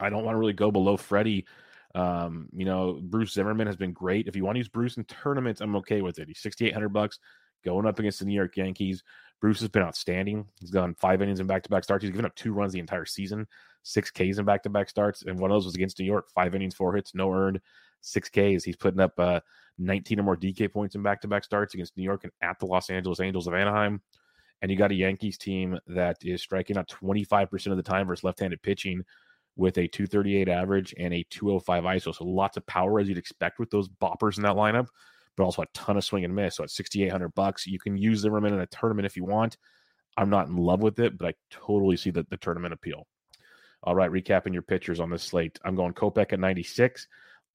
I 0.00 0.10
don't 0.10 0.24
want 0.24 0.34
to 0.34 0.38
really 0.38 0.52
go 0.52 0.70
below 0.70 0.96
Freddie 0.96 1.46
Um, 1.94 2.48
you 2.54 2.64
know, 2.64 3.00
Bruce 3.02 3.32
Zimmermann 3.32 3.66
has 3.66 3.76
been 3.76 3.92
great. 3.92 4.28
If 4.28 4.36
you 4.36 4.44
want 4.44 4.56
to 4.56 4.60
use 4.60 4.68
Bruce 4.68 4.96
in 4.96 5.04
tournaments, 5.04 5.60
I'm 5.60 5.76
okay 5.76 6.02
with 6.02 6.18
it. 6.18 6.28
He's 6.28 6.40
6,800 6.40 6.90
bucks 6.90 7.18
going 7.64 7.86
up 7.86 7.98
against 7.98 8.20
the 8.20 8.26
New 8.26 8.34
York 8.34 8.56
Yankees. 8.56 9.02
Bruce 9.40 9.60
has 9.60 9.68
been 9.68 9.82
outstanding. 9.82 10.46
He's 10.60 10.70
gone 10.70 10.94
five 10.94 11.22
innings 11.22 11.40
in 11.40 11.46
back 11.46 11.62
to 11.62 11.70
back 11.70 11.84
starts. 11.84 12.02
He's 12.02 12.10
given 12.10 12.26
up 12.26 12.34
two 12.34 12.52
runs 12.52 12.72
the 12.72 12.78
entire 12.80 13.04
season, 13.04 13.46
six 13.82 14.10
Ks 14.10 14.38
in 14.38 14.44
back 14.44 14.62
to 14.64 14.70
back 14.70 14.88
starts. 14.88 15.22
And 15.22 15.38
one 15.38 15.50
of 15.50 15.54
those 15.54 15.64
was 15.64 15.74
against 15.74 15.98
New 15.98 16.04
York, 16.04 16.28
five 16.34 16.54
innings, 16.54 16.74
four 16.74 16.94
hits, 16.94 17.14
no 17.14 17.32
earned, 17.32 17.60
six 18.00 18.28
Ks. 18.28 18.64
He's 18.64 18.76
putting 18.76 19.00
up 19.00 19.18
uh, 19.18 19.40
19 19.78 20.20
or 20.20 20.24
more 20.24 20.36
DK 20.36 20.72
points 20.72 20.94
in 20.94 21.02
back 21.02 21.20
to 21.22 21.28
back 21.28 21.44
starts 21.44 21.74
against 21.74 21.96
New 21.96 22.02
York 22.02 22.24
and 22.24 22.32
at 22.42 22.58
the 22.58 22.66
Los 22.66 22.90
Angeles 22.90 23.20
Angels 23.20 23.46
of 23.46 23.54
Anaheim. 23.54 24.00
And 24.60 24.70
you 24.70 24.76
got 24.76 24.90
a 24.90 24.94
Yankees 24.94 25.38
team 25.38 25.78
that 25.86 26.16
is 26.22 26.42
striking 26.42 26.76
out 26.76 26.88
25% 26.88 27.70
of 27.70 27.76
the 27.76 27.82
time 27.82 28.08
versus 28.08 28.24
left 28.24 28.40
handed 28.40 28.60
pitching 28.62 29.04
with 29.58 29.76
a 29.76 29.86
238 29.88 30.48
average 30.48 30.94
and 30.98 31.12
a 31.12 31.26
205 31.28 31.84
ISO. 31.84 32.14
So 32.14 32.24
lots 32.24 32.56
of 32.56 32.64
power 32.66 33.00
as 33.00 33.08
you'd 33.08 33.18
expect 33.18 33.58
with 33.58 33.68
those 33.68 33.88
boppers 33.88 34.38
in 34.38 34.44
that 34.44 34.56
lineup 34.56 34.88
but 35.38 35.44
also 35.44 35.62
a 35.62 35.66
ton 35.72 35.96
of 35.96 36.04
swing 36.04 36.24
and 36.24 36.34
miss. 36.34 36.56
So 36.56 36.64
at 36.64 36.70
6,800 36.70 37.28
bucks, 37.34 37.66
you 37.66 37.78
can 37.78 37.96
use 37.96 38.20
the 38.20 38.26
Zimmermann 38.26 38.54
in 38.54 38.60
a 38.60 38.66
tournament 38.66 39.06
if 39.06 39.16
you 39.16 39.24
want. 39.24 39.56
I'm 40.16 40.30
not 40.30 40.48
in 40.48 40.56
love 40.56 40.82
with 40.82 40.98
it, 40.98 41.16
but 41.16 41.28
I 41.28 41.34
totally 41.48 41.96
see 41.96 42.10
the, 42.10 42.26
the 42.28 42.36
tournament 42.36 42.74
appeal. 42.74 43.06
All 43.84 43.94
right, 43.94 44.10
recapping 44.10 44.52
your 44.52 44.62
pitchers 44.62 44.98
on 44.98 45.10
this 45.10 45.22
slate. 45.22 45.60
I'm 45.64 45.76
going 45.76 45.94
Kopech 45.94 46.32
at 46.32 46.40
96. 46.40 47.06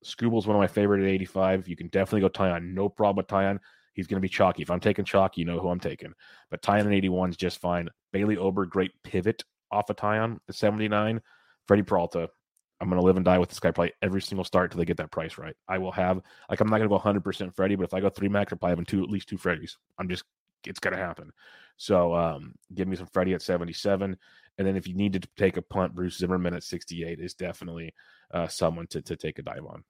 Skubal's 0.05 0.48
one 0.48 0.55
of 0.55 0.62
my 0.62 0.67
favorite 0.67 1.03
at 1.03 1.10
85. 1.10 1.67
You 1.67 1.75
can 1.75 1.88
definitely 1.89 2.22
go 2.22 2.29
Taillon. 2.29 2.74
No 2.74 2.88
problem 2.88 3.17
with 3.17 3.27
Taillon. 3.27 3.60
He's 3.93 4.07
going 4.07 4.17
to 4.17 4.25
be 4.25 4.29
chalky. 4.29 4.63
If 4.63 4.72
I'm 4.72 4.79
taking 4.79 5.03
chalky, 5.03 5.41
you 5.41 5.45
know 5.45 5.60
who 5.60 5.67
I'm 5.67 5.79
taking. 5.79 6.13
But 6.50 6.62
Taillon 6.62 6.86
at 6.86 6.93
81 6.93 7.31
is 7.31 7.38
just 7.38 7.60
fine. 7.60 7.89
Bailey 8.13 8.38
Ober, 8.38 8.65
great 8.65 8.91
pivot 9.03 9.43
off 9.72 9.89
of 9.89 9.98
Taillon 9.98 10.38
at 10.48 10.55
79. 10.55 11.19
Freddie 11.67 11.84
Peralta, 11.84 12.29
I'm 12.79 12.89
going 12.89 13.00
to 13.00 13.05
live 13.05 13.15
and 13.15 13.25
die 13.25 13.39
with 13.39 13.50
this 13.50 13.60
guy 13.60 13.72
probably 13.72 13.93
every 14.01 14.22
single 14.22 14.43
start 14.43 14.72
till 14.72 14.79
they 14.79 14.86
get 14.86 14.98
that 14.98 15.12
price 15.12 15.38
right. 15.38 15.55
I 15.67 15.77
will 15.77 15.91
have 15.93 16.22
like 16.50 16.60
I'm 16.60 16.67
not 16.67 16.77
going 16.77 16.88
to 16.88 16.89
go 16.89 16.96
100 16.96 17.24
percent 17.24 17.55
Freddie, 17.55 17.75
but 17.75 17.86
if 17.86 17.93
I 17.93 18.01
go 18.01 18.10
three 18.10 18.29
max, 18.29 18.51
I'm 18.51 18.60
probably 18.60 18.74
having 18.74 18.86
two 18.86 19.03
at 19.03 19.10
least 19.10 19.29
two 19.29 19.38
Freddies. 19.38 19.77
I'm 19.98 20.10
just 20.10 20.24
it's 20.65 20.79
going 20.79 20.93
to 20.93 21.00
happen. 21.00 21.32
So 21.77 22.13
um, 22.13 22.53
give 22.74 22.88
me 22.88 22.96
some 22.96 23.08
Freddie 23.08 23.34
at 23.34 23.41
77, 23.41 24.17
and 24.58 24.67
then 24.67 24.75
if 24.75 24.88
you 24.88 24.93
need 24.93 25.13
to 25.13 25.22
take 25.38 25.58
a 25.58 25.62
punt, 25.62 25.96
Bruce 25.96 26.17
Zimmermann 26.17 26.53
at 26.53 26.63
68 26.63 27.20
is 27.20 27.34
definitely 27.34 27.93
uh, 28.34 28.48
someone 28.48 28.88
to 28.88 29.01
to 29.01 29.15
take 29.15 29.39
a 29.39 29.43
dive 29.43 29.65
on. 29.65 29.84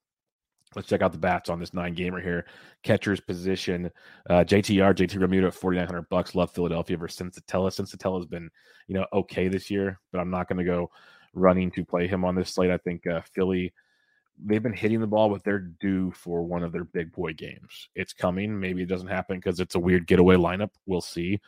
Let's 0.76 0.88
check 0.88 1.02
out 1.02 1.12
the 1.12 1.20
bats 1.20 1.50
on 1.50 1.60
this 1.60 1.74
nine 1.74 1.94
gamer 1.94 2.20
here. 2.20 2.46
Catcher's 2.84 3.20
position, 3.20 3.92
uh, 4.30 4.44
JTR, 4.44 4.96
JT 4.96 5.18
Realmuto 5.20 5.48
at 5.48 5.54
4,900 5.54 6.10
bucks. 6.10 6.36
Love 6.36 6.52
Philadelphia 6.52 6.98
versus. 6.98 7.32
Senzatela 7.46 8.18
has 8.18 8.26
been, 8.26 8.50
you 8.88 8.96
know, 8.96 9.06
okay 9.14 9.48
this 9.48 9.70
year, 9.70 10.00
but 10.12 10.20
I'm 10.20 10.32
not 10.32 10.48
going 10.48 10.58
to 10.58 10.64
go 10.64 10.90
running 11.34 11.72
to 11.72 11.86
play 11.86 12.08
him 12.08 12.24
on 12.24 12.36
this 12.36 12.52
slate. 12.52 12.72
I 12.72 12.78
think 12.78 13.06
uh, 13.08 13.22
Philly, 13.34 13.74
they've 14.44 14.64
been 14.64 14.74
hitting 14.74 15.00
the 15.00 15.08
ball, 15.08 15.30
but 15.30 15.44
they're 15.44 15.60
due 15.60 16.12
for 16.12 16.44
one 16.44 16.64
of 16.64 16.72
their 16.72 16.86
big 16.86 17.12
boy 17.12 17.34
games. 17.34 17.90
It's 17.96 18.14
coming. 18.14 18.60
Maybe 18.60 18.84
it 18.84 18.90
doesn't 18.90 19.08
happen 19.08 19.38
because 19.38 19.60
it's 19.60 19.76
a 19.76 19.80
weird 19.80 20.08
getaway 20.08 20.36
lineup. 20.36 20.72
We'll 20.86 21.02
see. 21.02 21.40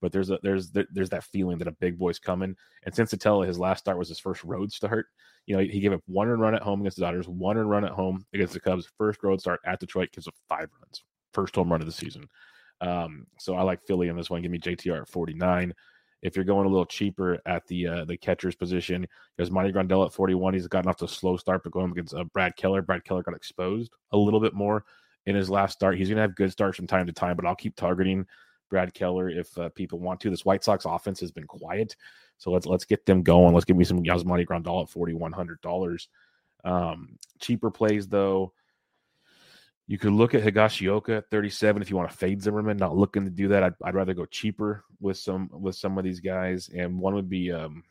But 0.00 0.12
there's 0.12 0.30
a 0.30 0.38
there's 0.42 0.70
there's 0.70 1.10
that 1.10 1.24
feeling 1.24 1.56
that 1.58 1.68
a 1.68 1.72
big 1.72 1.98
boy's 1.98 2.18
coming. 2.18 2.56
And 2.84 2.94
since 2.94 3.14
Senzatela, 3.14 3.46
his 3.46 3.58
last 3.58 3.80
start 3.80 3.98
was 3.98 4.08
his 4.08 4.18
first 4.18 4.44
road 4.44 4.70
start. 4.72 5.06
You 5.46 5.56
know, 5.56 5.62
he 5.62 5.80
gave 5.80 5.92
up 5.92 6.02
one 6.06 6.28
run 6.28 6.54
at 6.54 6.62
home 6.62 6.80
against 6.80 6.98
the 6.98 7.04
Dodgers, 7.04 7.28
one 7.28 7.56
run 7.56 7.84
at 7.84 7.92
home 7.92 8.24
against 8.34 8.52
the 8.52 8.60
Cubs. 8.60 8.88
First 8.98 9.22
road 9.22 9.40
start 9.40 9.60
at 9.64 9.80
Detroit 9.80 10.10
gives 10.12 10.28
up 10.28 10.34
five 10.48 10.68
runs. 10.80 11.04
First 11.32 11.54
home 11.54 11.70
run 11.70 11.80
of 11.80 11.86
the 11.86 11.92
season. 11.92 12.28
Um, 12.80 13.26
so 13.38 13.54
I 13.54 13.62
like 13.62 13.82
Philly 13.86 14.08
in 14.08 14.16
this 14.16 14.30
one. 14.30 14.42
Give 14.42 14.50
me 14.50 14.58
JTR 14.58 15.02
at 15.02 15.08
49. 15.08 15.72
If 16.24 16.34
you're 16.34 16.44
going 16.44 16.66
a 16.66 16.70
little 16.70 16.86
cheaper 16.86 17.38
at 17.46 17.66
the 17.68 17.86
uh, 17.86 18.04
the 18.06 18.16
catcher's 18.16 18.56
position, 18.56 19.06
there's 19.36 19.50
Monty 19.50 19.70
Grandal 19.70 20.06
at 20.06 20.12
41. 20.12 20.54
He's 20.54 20.66
gotten 20.66 20.90
off 20.90 20.96
to 20.96 21.04
a 21.04 21.08
slow 21.08 21.36
start, 21.36 21.62
but 21.62 21.72
going 21.72 21.92
against 21.92 22.14
uh, 22.14 22.24
Brad 22.24 22.56
Keller. 22.56 22.82
Brad 22.82 23.04
Keller 23.04 23.22
got 23.22 23.36
exposed 23.36 23.92
a 24.12 24.16
little 24.16 24.40
bit 24.40 24.54
more 24.54 24.84
in 25.26 25.36
his 25.36 25.50
last 25.50 25.74
start. 25.74 25.96
He's 25.96 26.08
going 26.08 26.16
to 26.16 26.22
have 26.22 26.34
good 26.34 26.50
starts 26.50 26.76
from 26.76 26.86
time 26.86 27.06
to 27.06 27.12
time, 27.12 27.36
but 27.36 27.46
I'll 27.46 27.54
keep 27.54 27.76
targeting 27.76 28.26
Brad 28.70 28.92
Keller 28.94 29.28
if 29.28 29.56
uh, 29.58 29.68
people 29.70 30.00
want 30.00 30.18
to. 30.20 30.30
This 30.30 30.44
White 30.44 30.64
Sox 30.64 30.84
offense 30.84 31.20
has 31.20 31.30
been 31.30 31.46
quiet, 31.46 31.94
so 32.38 32.50
let's 32.50 32.66
let's 32.66 32.84
get 32.84 33.06
them 33.06 33.22
going. 33.22 33.54
Let's 33.54 33.66
give 33.66 33.76
me 33.76 33.84
some 33.84 34.02
Yasmani 34.02 34.46
Grandal 34.46 34.82
at 34.82 34.90
forty 34.90 35.12
one 35.12 35.32
hundred 35.32 35.60
dollars. 35.60 36.08
Um, 36.64 37.18
cheaper 37.38 37.70
plays 37.70 38.08
though. 38.08 38.52
You 39.86 39.98
could 39.98 40.12
look 40.12 40.34
at 40.34 40.42
Higashioka 40.42 41.18
at 41.18 41.30
37 41.30 41.82
if 41.82 41.90
you 41.90 41.96
want 41.96 42.10
to 42.10 42.16
fade 42.16 42.42
Zimmermann. 42.42 42.78
Not 42.78 42.96
looking 42.96 43.24
to 43.24 43.30
do 43.30 43.48
that. 43.48 43.62
I'd, 43.62 43.74
I'd 43.84 43.94
rather 43.94 44.14
go 44.14 44.24
cheaper 44.24 44.84
with 45.00 45.18
some 45.18 45.50
with 45.52 45.76
some 45.76 45.98
of 45.98 46.04
these 46.04 46.20
guys. 46.20 46.70
And 46.74 46.98
one 46.98 47.14
would 47.14 47.28
be 47.28 47.52
um, 47.52 47.82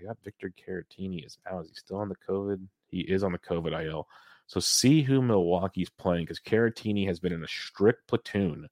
I 0.00 0.06
got 0.06 0.18
Victor 0.22 0.52
Caratini 0.52 1.26
is 1.26 1.38
out. 1.50 1.64
Is 1.64 1.70
he 1.70 1.74
still 1.74 1.98
on 1.98 2.08
the 2.08 2.16
COVID? 2.28 2.64
He 2.88 3.00
is 3.00 3.24
on 3.24 3.32
the 3.32 3.38
COVID 3.38 3.86
IL. 3.86 4.06
So 4.46 4.60
see 4.60 5.02
who 5.02 5.22
Milwaukee's 5.22 5.90
playing 5.90 6.24
because 6.24 6.40
Caratini 6.40 7.06
has 7.06 7.18
been 7.18 7.32
in 7.32 7.42
a 7.42 7.48
strict 7.48 8.06
platoon 8.06 8.68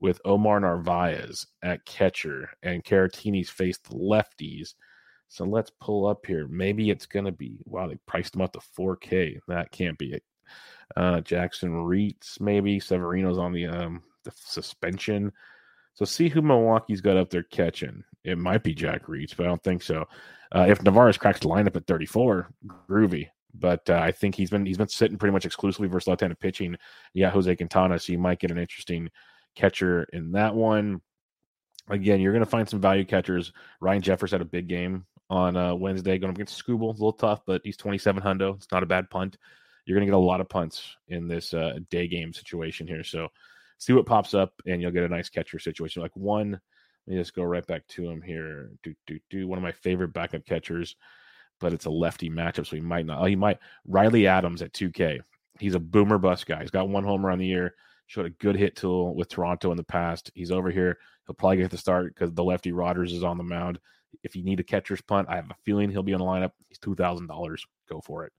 with 0.00 0.20
Omar 0.24 0.60
Narvaez 0.60 1.46
at 1.62 1.84
catcher, 1.84 2.50
and 2.62 2.84
Caratini's 2.84 3.50
faced 3.50 3.90
lefties. 3.90 4.74
So 5.28 5.44
let's 5.44 5.72
pull 5.80 6.06
up 6.06 6.24
here. 6.24 6.46
Maybe 6.48 6.88
it's 6.88 7.06
going 7.06 7.24
to 7.24 7.32
be 7.32 7.58
wow. 7.66 7.88
They 7.88 7.98
priced 8.06 8.34
him 8.34 8.42
up 8.42 8.52
to 8.52 8.60
4K. 8.78 9.40
That 9.48 9.70
can't 9.72 9.98
be 9.98 10.12
it. 10.12 10.22
Uh, 10.96 11.20
Jakson 11.20 11.70
Reetz, 11.70 12.40
maybe 12.40 12.80
Severino's 12.80 13.38
on 13.38 13.52
the 13.52 13.66
um 13.66 14.02
the 14.24 14.32
suspension. 14.34 15.32
So 15.94 16.04
see 16.04 16.28
who 16.28 16.42
Milwaukee's 16.42 17.00
got 17.00 17.16
up 17.16 17.30
there 17.30 17.42
catching. 17.42 18.04
It 18.24 18.38
might 18.38 18.62
be 18.62 18.74
Jack 18.74 19.06
Reitz, 19.06 19.36
but 19.36 19.46
I 19.46 19.48
don't 19.48 19.62
think 19.62 19.82
so. 19.82 20.06
Uh, 20.54 20.66
if 20.68 20.82
Navarez 20.82 21.18
cracks 21.18 21.40
the 21.40 21.48
lineup 21.48 21.76
at 21.76 21.86
34, 21.86 22.48
groovy. 22.88 23.28
But 23.54 23.88
uh, 23.90 23.98
I 23.98 24.12
think 24.12 24.34
he's 24.34 24.50
been 24.50 24.66
he's 24.66 24.76
been 24.76 24.88
sitting 24.88 25.18
pretty 25.18 25.32
much 25.32 25.46
exclusively 25.46 25.88
versus 25.88 26.06
left-handed 26.06 26.38
pitching. 26.38 26.76
Yeah, 27.14 27.30
Jose 27.30 27.56
Quintana, 27.56 27.98
so 27.98 28.12
you 28.12 28.18
might 28.18 28.38
get 28.38 28.50
an 28.50 28.58
interesting 28.58 29.10
catcher 29.56 30.06
in 30.12 30.32
that 30.32 30.54
one. 30.54 31.00
Again, 31.88 32.20
you're 32.20 32.32
going 32.32 32.44
to 32.44 32.50
find 32.50 32.68
some 32.68 32.80
value 32.80 33.04
catchers. 33.04 33.52
Ryan 33.80 34.02
Jeffers 34.02 34.30
had 34.30 34.42
a 34.42 34.44
big 34.44 34.68
game 34.68 35.06
on 35.30 35.56
uh, 35.56 35.74
Wednesday 35.74 36.18
going 36.18 36.30
against. 36.30 36.60
It's 36.60 36.68
a 36.68 36.72
little 36.72 37.12
tough, 37.12 37.40
but 37.46 37.62
he's 37.64 37.78
27 37.78 38.22
hundo. 38.22 38.56
It's 38.56 38.70
not 38.70 38.82
a 38.82 38.86
bad 38.86 39.08
punt 39.08 39.38
you're 39.88 39.96
going 39.96 40.06
to 40.06 40.10
get 40.10 40.16
a 40.16 40.18
lot 40.18 40.42
of 40.42 40.50
punts 40.50 40.96
in 41.08 41.28
this 41.28 41.54
uh, 41.54 41.78
day 41.88 42.06
game 42.06 42.34
situation 42.34 42.86
here. 42.86 43.02
So 43.02 43.28
see 43.78 43.94
what 43.94 44.04
pops 44.04 44.34
up, 44.34 44.52
and 44.66 44.82
you'll 44.82 44.90
get 44.90 45.04
a 45.04 45.08
nice 45.08 45.30
catcher 45.30 45.58
situation. 45.58 46.02
Like 46.02 46.14
one, 46.14 46.50
let 46.50 46.60
me 47.06 47.16
just 47.16 47.34
go 47.34 47.42
right 47.42 47.66
back 47.66 47.86
to 47.88 48.06
him 48.06 48.20
here. 48.20 48.70
Do 48.82 48.94
do 49.06 49.18
do. 49.30 49.48
One 49.48 49.56
of 49.56 49.62
my 49.62 49.72
favorite 49.72 50.12
backup 50.12 50.44
catchers, 50.44 50.94
but 51.58 51.72
it's 51.72 51.86
a 51.86 51.90
lefty 51.90 52.28
matchup, 52.28 52.66
so 52.66 52.76
he 52.76 52.82
might 52.82 53.06
not. 53.06 53.22
Oh, 53.22 53.24
he 53.24 53.34
might. 53.34 53.60
Riley 53.86 54.26
Adams 54.26 54.60
at 54.60 54.74
2K. 54.74 55.20
He's 55.58 55.74
a 55.74 55.80
boomer 55.80 56.18
bust 56.18 56.44
guy. 56.44 56.60
He's 56.60 56.70
got 56.70 56.90
one 56.90 57.04
homer 57.04 57.30
on 57.30 57.38
the 57.38 57.46
year. 57.46 57.74
Showed 58.08 58.26
a 58.26 58.30
good 58.30 58.56
hit 58.56 58.76
tool 58.76 59.14
with 59.14 59.30
Toronto 59.30 59.70
in 59.70 59.78
the 59.78 59.84
past. 59.84 60.30
He's 60.34 60.52
over 60.52 60.70
here. 60.70 60.98
He'll 61.26 61.34
probably 61.34 61.56
get 61.56 61.70
the 61.70 61.78
start 61.78 62.14
because 62.14 62.32
the 62.34 62.44
lefty 62.44 62.72
Rogers 62.72 63.14
is 63.14 63.24
on 63.24 63.38
the 63.38 63.44
mound. 63.44 63.78
If 64.22 64.36
you 64.36 64.42
need 64.42 64.60
a 64.60 64.64
catcher's 64.64 65.00
punt, 65.00 65.28
I 65.30 65.36
have 65.36 65.50
a 65.50 65.56
feeling 65.64 65.90
he'll 65.90 66.02
be 66.02 66.14
on 66.14 66.20
the 66.20 66.26
lineup. 66.26 66.52
He's 66.68 66.78
two 66.78 66.94
thousand 66.94 67.26
dollars. 67.26 67.66
Go 67.88 68.02
for 68.02 68.24
it. 68.24 68.32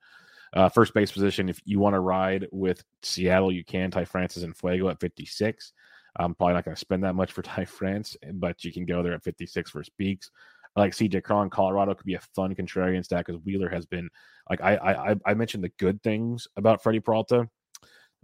Uh, 0.53 0.69
first 0.69 0.93
base 0.93 1.11
position, 1.11 1.49
if 1.49 1.59
you 1.65 1.79
want 1.79 1.93
to 1.93 1.99
ride 1.99 2.47
with 2.51 2.83
Seattle, 3.03 3.51
you 3.51 3.63
can. 3.63 3.91
Ty 3.91 4.05
Francis 4.05 4.43
and 4.43 4.55
Fuego 4.55 4.89
at 4.89 4.99
56. 4.99 5.73
I'm 6.17 6.35
probably 6.35 6.55
not 6.55 6.65
going 6.65 6.75
to 6.75 6.79
spend 6.79 7.03
that 7.03 7.15
much 7.15 7.31
for 7.31 7.41
Ty 7.43 7.65
France, 7.65 8.17
but 8.33 8.63
you 8.63 8.73
can 8.73 8.85
go 8.85 9.03
there 9.03 9.13
at 9.13 9.23
56 9.23 9.69
for 9.69 9.83
Speaks. 9.83 10.29
Like 10.75 10.93
CJ 10.93 11.23
Cron, 11.23 11.49
Colorado 11.49 11.93
could 11.93 12.05
be 12.05 12.15
a 12.15 12.21
fun 12.35 12.55
contrarian 12.55 13.03
stack 13.03 13.25
because 13.25 13.41
Wheeler 13.43 13.69
has 13.69 13.85
been 13.85 14.09
like 14.49 14.61
I, 14.61 14.75
I 14.75 15.15
I 15.25 15.33
mentioned 15.33 15.63
the 15.63 15.71
good 15.79 16.01
things 16.03 16.47
about 16.57 16.81
Freddie 16.81 16.99
Peralta. 16.99 17.49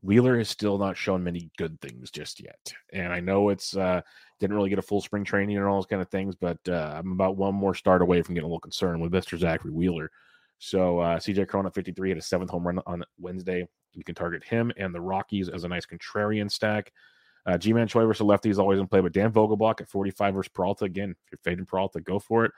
Wheeler 0.02 0.38
has 0.38 0.50
still 0.50 0.78
not 0.78 0.96
shown 0.96 1.24
many 1.24 1.50
good 1.58 1.82
things 1.82 2.12
just 2.12 2.40
yet, 2.40 2.74
and 2.94 3.12
I 3.12 3.20
know 3.20 3.50
it's 3.50 3.76
uh, 3.76 4.02
didn't 4.40 4.56
really 4.56 4.70
get 4.70 4.80
a 4.80 4.84
full 4.84 5.02
spring 5.02 5.24
training 5.24 5.58
and 5.58 5.66
all 5.66 5.78
those 5.78 5.88
kind 5.88 6.02
of 6.02 6.10
things, 6.10 6.36
but 6.36 6.60
uh, 6.70 6.96
I'm 6.98 7.14
about 7.14 7.38
one 7.38 7.56
more 7.56 7.74
start 7.74 8.04
away 8.04 8.22
from 8.22 8.36
getting 8.36 8.46
a 8.46 8.48
little 8.48 8.60
concerned 8.60 9.02
with 9.02 9.12
Mr. 9.12 9.38
Zachary 9.38 9.72
Wheeler. 9.72 10.12
So 10.58 11.00
uh, 11.00 11.18
CJ 11.18 11.66
at 11.66 11.74
53 11.74 12.10
had 12.10 12.18
a 12.18 12.22
seventh 12.22 12.50
home 12.50 12.66
run 12.66 12.80
on 12.86 13.04
Wednesday. 13.20 13.68
You 13.94 14.04
can 14.04 14.16
target 14.16 14.44
him 14.44 14.72
and 14.78 14.94
the 14.94 15.02
Rockies 15.02 15.50
as 15.50 15.64
a 15.64 15.68
nice 15.68 15.86
contrarian 15.86 16.50
stack. 16.52 16.92
Uh, 17.46 17.58
Ji-Man 17.58 17.88
Choi 17.88 18.06
versus 18.06 18.26
lefty 18.26 18.50
is 18.50 18.58
always 18.58 18.80
in 18.80 18.88
play, 18.88 19.02
but 19.02 19.14
Dan 19.14 19.32
Vogelbach 19.32 19.80
at 19.80 19.88
45 19.88 20.34
versus 20.34 20.52
Peralta. 20.54 20.86
Again, 20.86 21.12
if 21.12 21.32
you're 21.32 21.40
fading 21.44 21.66
Peralta, 21.66 22.02
go 22.02 22.18
for 22.18 22.46
it. 22.46 22.52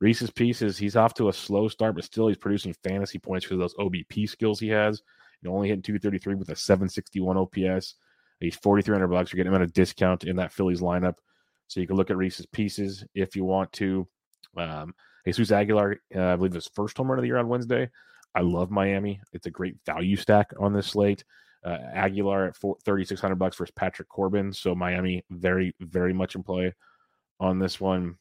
Reese's 0.00 0.30
pieces, 0.30 0.76
he's 0.76 0.96
off 0.96 1.14
to 1.14 1.28
a 1.28 1.32
slow 1.32 1.68
start, 1.68 1.94
but 1.94 2.04
still 2.04 2.26
he's 2.26 2.36
producing 2.36 2.74
fantasy 2.82 3.18
points 3.18 3.46
because 3.46 3.54
of 3.54 3.60
those 3.60 3.74
OBP 3.74 4.28
skills 4.28 4.58
he 4.58 4.68
has. 4.68 5.02
You 5.40 5.48
know, 5.48 5.56
only 5.56 5.68
hitting 5.68 5.82
233 5.82 6.34
with 6.34 6.48
a 6.48 6.56
761 6.56 7.36
OPS. 7.36 7.94
He's 8.40 8.56
4,300 8.56 9.06
bucks. 9.08 9.32
You're 9.32 9.36
getting 9.36 9.52
him 9.52 9.62
at 9.62 9.68
a 9.68 9.72
discount 9.72 10.24
in 10.24 10.36
that 10.36 10.52
Phillies 10.52 10.80
lineup. 10.80 11.14
So 11.68 11.80
you 11.80 11.86
can 11.86 11.96
look 11.96 12.10
at 12.10 12.16
Reese's 12.16 12.46
pieces 12.46 13.04
if 13.14 13.36
you 13.36 13.44
want 13.44 13.72
to. 13.74 14.06
Um, 14.56 14.94
Jesus 15.24 15.52
Aguilar, 15.52 15.96
uh, 16.14 16.20
I 16.32 16.36
believe 16.36 16.52
his 16.52 16.68
first 16.74 16.96
home 16.96 17.08
run 17.08 17.18
of 17.18 17.22
the 17.22 17.28
year 17.28 17.38
on 17.38 17.48
Wednesday. 17.48 17.90
I 18.34 18.40
love 18.40 18.70
Miami. 18.70 19.20
It's 19.32 19.46
a 19.46 19.50
great 19.50 19.76
value 19.86 20.16
stack 20.16 20.52
on 20.58 20.72
this 20.72 20.88
slate. 20.88 21.24
Uh, 21.64 21.78
Aguilar 21.94 22.46
at 22.48 22.56
3,600 22.56 23.36
bucks 23.36 23.56
versus 23.56 23.72
Patrick 23.76 24.08
Corbin. 24.08 24.52
So 24.52 24.74
Miami 24.74 25.24
very, 25.30 25.74
very 25.80 26.12
much 26.12 26.34
in 26.34 26.42
play 26.42 26.74
on 27.40 27.58
this 27.58 27.80
one. 27.80 28.16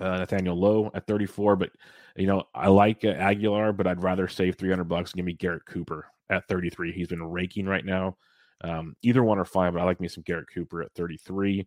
uh, 0.00 0.18
Nathaniel 0.18 0.58
Lowe 0.58 0.90
at 0.94 1.06
34. 1.06 1.56
But 1.56 1.70
you 2.16 2.26
know, 2.26 2.44
I 2.54 2.68
like 2.68 3.04
uh, 3.04 3.08
Aguilar, 3.08 3.72
but 3.72 3.86
I'd 3.86 4.02
rather 4.02 4.28
save 4.28 4.56
300 4.56 4.84
bucks 4.84 5.12
and 5.12 5.16
give 5.18 5.24
me 5.26 5.32
Garrett 5.34 5.64
Cooper 5.66 6.06
at 6.28 6.46
33. 6.48 6.92
He's 6.92 7.08
been 7.08 7.22
raking 7.22 7.66
right 7.66 7.84
now. 7.84 8.16
Um, 8.62 8.94
either 9.02 9.24
one 9.24 9.38
are 9.38 9.44
fine, 9.44 9.72
but 9.72 9.80
I 9.80 9.84
like 9.84 10.00
me 10.00 10.08
some 10.08 10.24
Garrett 10.24 10.48
Cooper 10.54 10.82
at 10.82 10.92
33. 10.94 11.66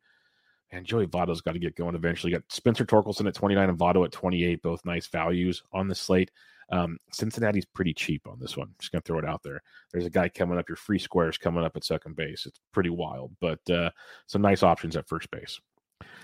And 0.74 0.86
Joey 0.86 1.06
Votto's 1.06 1.42
got 1.42 1.54
to 1.54 1.60
get 1.60 1.76
going 1.76 1.94
eventually. 1.94 2.32
You 2.32 2.40
got 2.40 2.52
Spencer 2.52 2.84
Torkelson 2.84 3.28
at 3.28 3.36
29 3.36 3.70
and 3.70 3.78
Votto 3.78 4.04
at 4.04 4.12
28, 4.12 4.62
both 4.64 4.84
nice 4.86 5.06
values 5.06 5.62
on 5.72 5.88
the 5.88 5.94
slate. 5.94 6.32
Um, 6.72 6.98
Cincinnati's 7.12 7.66
pretty 7.66 7.94
cheap 7.94 8.28
on 8.28 8.40
this 8.40 8.58
one. 8.58 8.74
Just 8.80 8.92
gonna 8.92 9.04
throw 9.04 9.20
it 9.20 9.26
out 9.26 9.44
there. 9.44 9.62
There's 9.92 10.08
a 10.08 10.10
guy 10.10 10.30
coming 10.30 10.58
up. 10.58 10.68
Your 10.68 10.76
free 10.76 10.98
squares 10.98 11.38
coming 11.38 11.64
up 11.64 11.76
at 11.76 11.84
second 11.84 12.16
base. 12.16 12.48
It's 12.48 12.60
pretty 12.72 12.90
wild, 12.90 13.36
but 13.40 13.60
uh, 13.70 13.92
some 14.26 14.42
nice 14.42 14.64
options 14.64 14.96
at 14.96 15.08
first 15.08 15.30
base. 15.30 15.60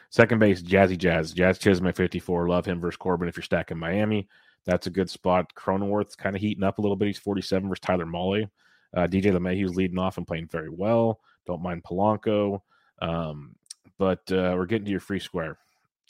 Second 0.09 0.39
base, 0.39 0.63
Jazzy 0.63 0.97
Jazz. 0.97 1.33
Jazz 1.33 1.59
Chisholm 1.59 1.85
at 1.87 1.95
54. 1.95 2.49
Love 2.49 2.65
him 2.65 2.79
versus 2.79 2.97
Corbin 2.97 3.27
if 3.27 3.37
you're 3.37 3.43
stacking 3.43 3.77
Miami. 3.77 4.27
That's 4.65 4.87
a 4.87 4.91
good 4.91 5.09
spot. 5.09 5.53
Cronenworth's 5.53 6.15
kind 6.15 6.35
of 6.35 6.41
heating 6.41 6.63
up 6.63 6.79
a 6.79 6.81
little 6.81 6.97
bit. 6.97 7.07
He's 7.07 7.19
47 7.19 7.69
versus 7.69 7.81
Tyler 7.81 8.05
Mahle. 8.05 8.49
Uh, 8.95 9.05
DJ 9.05 9.25
LeMahieu's 9.25 9.75
leading 9.75 9.99
off 9.99 10.17
and 10.17 10.25
playing 10.25 10.47
very 10.47 10.69
well. 10.69 11.19
Don't 11.45 11.61
mind 11.61 11.83
Polanco. 11.83 12.61
Um, 13.01 13.55
but 13.99 14.19
uh, 14.31 14.55
we're 14.57 14.65
getting 14.65 14.85
to 14.85 14.91
your 14.91 14.99
free 14.99 15.19
square. 15.19 15.59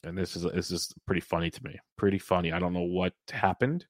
And 0.06 0.18
this 0.18 0.38
is 0.38 0.44
this 0.44 0.72
is 0.72 0.94
pretty 1.06 1.20
funny 1.20 1.50
to 1.50 1.64
me. 1.66 1.78
Pretty 1.98 2.20
funny. 2.20 2.54
I 2.54 2.60
don't 2.60 2.72
know 2.72 2.84
what 2.84 3.14
happened. 3.30 3.86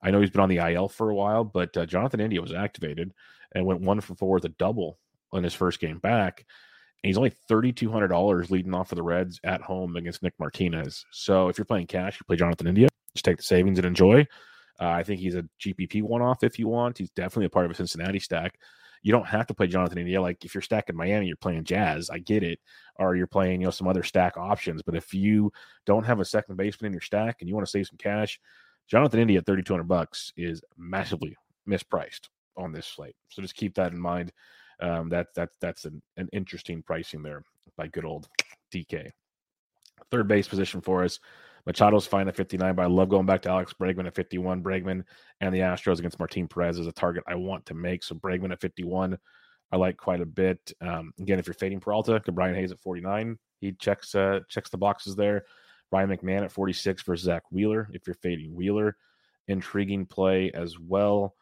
I 0.00 0.12
know 0.12 0.20
he's 0.20 0.30
been 0.30 0.42
on 0.42 0.48
the 0.48 0.58
IL 0.58 0.88
for 0.88 1.10
a 1.10 1.14
while, 1.14 1.42
but 1.42 1.76
uh, 1.76 1.84
Jonathan 1.84 2.20
India 2.20 2.40
was 2.40 2.52
activated 2.52 3.12
and 3.52 3.66
went 3.66 3.80
one 3.80 4.00
for 4.00 4.14
four 4.14 4.34
with 4.34 4.44
a 4.44 4.50
double 4.50 4.98
in 5.32 5.42
his 5.42 5.54
first 5.54 5.80
game 5.80 5.98
back. 5.98 6.44
And 7.02 7.08
he's 7.08 7.16
only 7.16 7.32
$3,200 7.50 8.50
leading 8.50 8.74
off 8.74 8.90
for 8.90 8.94
the 8.94 9.02
Reds 9.02 9.40
at 9.42 9.60
home 9.60 9.96
against 9.96 10.22
Nick 10.22 10.34
Martinez. 10.38 11.04
So 11.10 11.48
if 11.48 11.58
you're 11.58 11.64
playing 11.64 11.88
cash, 11.88 12.18
you 12.20 12.24
play 12.26 12.36
Jonathan 12.36 12.68
India, 12.68 12.88
just 13.12 13.24
take 13.24 13.38
the 13.38 13.42
savings 13.42 13.78
and 13.78 13.86
enjoy. 13.86 14.20
Uh, 14.80 14.88
I 14.88 15.02
think 15.02 15.20
he's 15.20 15.34
a 15.34 15.44
GPP 15.60 16.02
one 16.02 16.22
off 16.22 16.44
if 16.44 16.58
you 16.58 16.68
want. 16.68 16.98
He's 16.98 17.10
definitely 17.10 17.46
a 17.46 17.50
part 17.50 17.64
of 17.64 17.72
a 17.72 17.74
Cincinnati 17.74 18.20
stack. 18.20 18.58
You 19.02 19.12
don't 19.12 19.26
have 19.26 19.46
to 19.46 19.54
play 19.54 19.66
Jonathan 19.66 19.98
India. 19.98 20.20
Like 20.20 20.44
if 20.44 20.54
you're 20.54 20.62
stacking 20.62 20.96
Miami, 20.96 21.26
you're 21.26 21.36
playing 21.36 21.64
Jazz. 21.64 22.10
I 22.10 22.18
get 22.18 22.42
it. 22.42 22.58
Or 22.96 23.14
you're 23.14 23.26
playing, 23.26 23.60
you 23.60 23.66
know, 23.66 23.70
some 23.70 23.88
other 23.88 24.02
stack 24.02 24.36
options. 24.36 24.82
But 24.82 24.96
if 24.96 25.14
you 25.14 25.52
don't 25.86 26.04
have 26.04 26.20
a 26.20 26.24
second 26.24 26.56
baseman 26.56 26.88
in 26.88 26.92
your 26.92 27.00
stack 27.00 27.36
and 27.40 27.48
you 27.48 27.54
want 27.54 27.66
to 27.66 27.70
save 27.70 27.86
some 27.86 27.98
cash, 27.98 28.40
Jonathan 28.88 29.20
India 29.20 29.38
at 29.38 29.46
3,200 29.46 29.84
bucks 29.84 30.32
is 30.36 30.62
massively 30.76 31.36
mispriced 31.68 32.28
on 32.56 32.72
this 32.72 32.86
slate. 32.86 33.14
So 33.28 33.42
just 33.42 33.54
keep 33.54 33.74
that 33.76 33.92
in 33.92 34.00
mind. 34.00 34.32
Um, 34.80 35.08
that, 35.10 35.28
that, 35.34 35.50
that's 35.60 35.84
an, 35.84 36.02
an 36.16 36.28
interesting 36.32 36.82
pricing 36.82 37.22
there 37.22 37.42
by 37.76 37.88
good 37.88 38.04
old 38.04 38.28
DK. 38.72 39.10
Third 40.10 40.28
base 40.28 40.48
position 40.48 40.80
for 40.80 41.04
us. 41.04 41.18
Machado's 41.66 42.06
fine 42.06 42.28
at 42.28 42.36
59, 42.36 42.74
but 42.74 42.82
I 42.82 42.86
love 42.86 43.08
going 43.08 43.26
back 43.26 43.42
to 43.42 43.50
Alex 43.50 43.74
Bregman 43.78 44.06
at 44.06 44.14
51. 44.14 44.62
Bregman 44.62 45.04
and 45.40 45.54
the 45.54 45.60
Astros 45.60 45.98
against 45.98 46.18
Martin 46.18 46.48
Perez 46.48 46.78
is 46.78 46.86
a 46.86 46.92
target 46.92 47.24
I 47.26 47.34
want 47.34 47.66
to 47.66 47.74
make. 47.74 48.02
So 48.02 48.14
Bregman 48.14 48.52
at 48.52 48.60
51, 48.60 49.18
I 49.70 49.76
like 49.76 49.96
quite 49.96 50.20
a 50.20 50.26
bit. 50.26 50.72
Um, 50.80 51.12
again, 51.18 51.38
if 51.38 51.46
you're 51.46 51.54
fading 51.54 51.80
Peralta, 51.80 52.20
Brian 52.32 52.54
Hayes 52.54 52.72
at 52.72 52.80
49, 52.80 53.38
he 53.60 53.72
checks 53.72 54.14
uh, 54.14 54.40
checks 54.48 54.70
the 54.70 54.78
boxes 54.78 55.16
there. 55.16 55.44
Ryan 55.90 56.10
McMahon 56.10 56.44
at 56.44 56.52
46 56.52 57.02
versus 57.02 57.24
Zack 57.24 57.44
Wheeler. 57.50 57.88
If 57.92 58.06
you're 58.06 58.14
fading 58.14 58.54
Wheeler, 58.54 58.96
intriguing 59.46 60.06
play 60.06 60.50
as 60.52 60.78
well. 60.78 61.34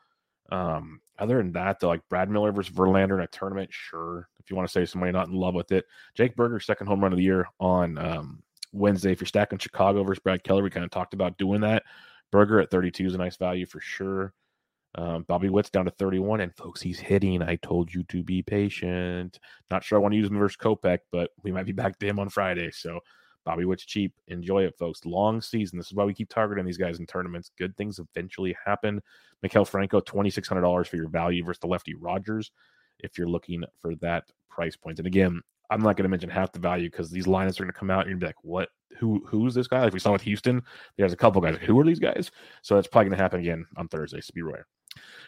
Um, 0.51 1.01
other 1.19 1.39
than 1.39 1.53
that, 1.53 1.81
though, 1.81 1.89
like 1.89 2.09
Brad 2.09 2.31
Miller 2.31 2.53
versus 2.53 2.75
Verlander 2.75 3.15
in 3.15 3.23
a 3.23 3.27
tournament, 3.27 3.71
sure. 3.73 4.29
If 4.39 4.51
you 4.51 4.57
want 4.57 4.69
to 4.69 4.73
save 4.73 4.89
somebody 4.89 5.13
not 5.13 5.29
in 5.29 5.35
love 5.35 5.55
with 5.55 5.73
it, 5.73 5.87
Jake 6.15 6.37
Burger, 6.37 6.61
second 6.61 6.87
home 6.87 7.01
run 7.01 7.13
of 7.13 7.19
the 7.19 7.25
year 7.25 7.49
on 7.59 7.99
um, 7.99 8.43
Wednesday. 8.77 9.13
If 9.13 9.21
you're 9.21 9.27
stacking 9.27 9.59
Chicago 9.59 10.03
versus 10.05 10.23
Brad 10.23 10.45
Keller, 10.45 10.63
we 10.63 10.71
kind 10.71 10.85
of 10.85 10.91
talked 10.91 11.15
about 11.15 11.39
doing 11.39 11.61
that. 11.63 11.83
Burger 12.31 12.61
at 12.61 12.71
32 12.71 13.07
is 13.07 13.15
a 13.15 13.19
nice 13.19 13.37
value 13.37 13.67
for 13.67 13.81
sure. 13.81 14.33
Um, 14.97 15.25
Bobby 15.29 15.51
Witt's 15.51 15.71
down 15.71 15.85
to 15.85 15.91
31, 15.91 16.41
and 16.41 16.55
folks, 16.57 16.81
he's 16.81 16.99
hitting. 16.99 17.43
I 17.43 17.57
told 17.57 17.93
you 17.93 18.03
to 18.05 18.23
be 18.23 18.43
patient. 18.43 19.39
Not 19.71 19.85
sure 19.85 19.99
I 19.99 20.01
want 20.01 20.13
to 20.13 20.19
use 20.19 20.29
him 20.29 20.39
versus 20.39 20.57
Kopech, 20.57 21.01
but 21.13 21.31
we 21.43 21.53
might 21.53 21.67
be 21.67 21.73
back 21.73 21.99
to 21.99 22.07
him 22.07 22.19
on 22.19 22.31
Friday. 22.31 22.71
So 22.71 23.01
Bobby 23.45 23.65
Witt's 23.65 23.85
cheap. 23.85 24.13
Enjoy 24.29 24.65
it, 24.65 24.77
folks. 24.79 25.05
Long 25.05 25.43
season. 25.43 25.79
This 25.79 25.87
is 25.87 25.95
why 25.95 26.05
we 26.05 26.15
keep 26.15 26.31
targeting 26.31 26.65
these 26.65 26.79
guys 26.79 26.99
in 26.99 27.07
tournaments. 27.07 27.51
Good 27.59 27.77
things 27.77 27.99
eventually 27.99 28.57
happen. 28.65 29.03
Maikel 29.45 29.67
Franco, 29.67 30.01
$2,600 30.01 30.87
for 30.87 30.97
your 30.97 31.09
value 31.09 31.45
versus 31.45 31.61
the 31.61 31.69
lefty 31.69 31.95
Rogers 31.95 32.51
if 33.01 33.19
you're 33.19 33.29
looking 33.29 33.63
for 33.81 33.95
that 33.97 34.25
price 34.49 34.77
point. 34.77 34.99
And 34.99 35.07
again, 35.07 35.43
I'm 35.71 35.81
not 35.81 35.97
going 35.97 36.05
to 36.05 36.09
mention 36.09 36.31
half 36.31 36.53
the 36.53 36.61
value 36.61 36.91
because 36.91 37.11
these 37.11 37.27
lineups 37.27 37.59
are 37.59 37.65
going 37.65 37.73
to 37.73 37.79
come 37.79 37.91
out 37.91 38.03
and 38.03 38.11
you're 38.11 38.19
gonna 38.19 38.27
be 38.27 38.27
like, 38.27 38.45
what? 38.45 38.69
Who? 38.99 39.25
Who's 39.27 39.55
this 39.55 39.69
guy? 39.69 39.83
Like 39.83 39.93
we 39.93 39.99
saw 39.99 40.13
with 40.13 40.23
Houston, 40.23 40.63
there's 40.97 41.13
a 41.13 41.17
couple 41.17 41.41
guys. 41.43 41.59
Who 41.63 41.79
are 41.81 41.85
these 41.85 41.99
guys? 41.99 42.31
So 42.63 42.75
that's 42.75 42.87
probably 42.87 43.11
going 43.11 43.19
to 43.19 43.23
happen 43.23 43.41
again 43.41 43.67
on 43.77 43.89
Thursday. 43.89 44.21
So 44.21 44.31
be 44.35 44.41
aware. 44.41 44.67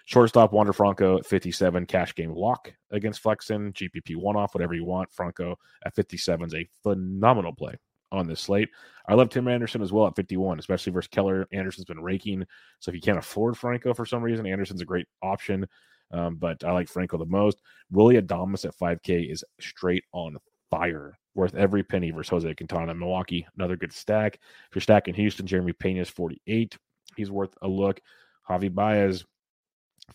Shortstop 0.07 0.53
Wander 0.53 0.72
Franco 0.72 1.18
at 1.18 1.27
57, 1.27 1.87
cash 1.87 2.14
game 2.14 2.33
lock 2.33 2.72
against 2.90 3.20
Flexen, 3.20 3.72
GPP 3.72 4.16
one 4.16 4.37
off, 4.37 4.55
whatever 4.55 4.74
you 4.74 4.85
want. 4.85 5.12
Franco 5.12 5.57
at 5.85 5.94
57 5.94 6.46
is 6.46 6.55
a 6.55 6.68
phenomenal 6.83 7.55
play 7.55 7.74
on 8.11 8.27
this 8.27 8.40
slate. 8.40 8.70
I 9.09 9.14
love 9.14 9.29
Tim 9.29 9.48
Anderson 9.48 9.83
as 9.83 9.92
well 9.92 10.07
at 10.07 10.16
51, 10.16 10.59
especially 10.59 10.92
versus 10.92 11.09
Keller. 11.09 11.46
Anderson's 11.53 11.85
been 11.85 12.03
raking. 12.03 12.44
So 12.81 12.90
if 12.90 12.94
you 12.94 13.01
can't 13.01 13.18
afford 13.18 13.57
Franco 13.57 13.94
for 13.94 14.07
some 14.07 14.22
reason, 14.22 14.46
Anderson's 14.46 14.81
a 14.81 14.87
great 14.87 15.07
option. 15.22 15.66
Um, 16.11 16.37
but 16.37 16.64
I 16.64 16.73
like 16.73 16.88
Franco 16.88 17.18
the 17.18 17.27
most. 17.27 17.61
Willie 17.90 18.21
Adames 18.21 18.64
at 18.64 18.77
5K 18.77 19.31
is 19.31 19.44
straight 19.61 20.05
on 20.12 20.37
fire, 20.71 21.18
worth 21.35 21.55
every 21.55 21.83
penny 21.83 22.11
versus 22.11 22.31
Jose 22.31 22.55
Quintana. 22.55 22.94
Milwaukee, 22.94 23.47
another 23.57 23.77
good 23.77 23.92
stack. 23.92 24.35
If 24.35 24.75
you're 24.75 24.83
stacking 24.83 25.14
Houston, 25.14 25.47
Jeremy 25.47 25.73
Pena 25.73 26.01
is 26.01 26.09
48. 26.09 26.77
He's 27.16 27.31
worth 27.31 27.55
a 27.62 27.68
look. 27.68 28.01
Javi 28.49 28.75
Baez, 28.75 29.25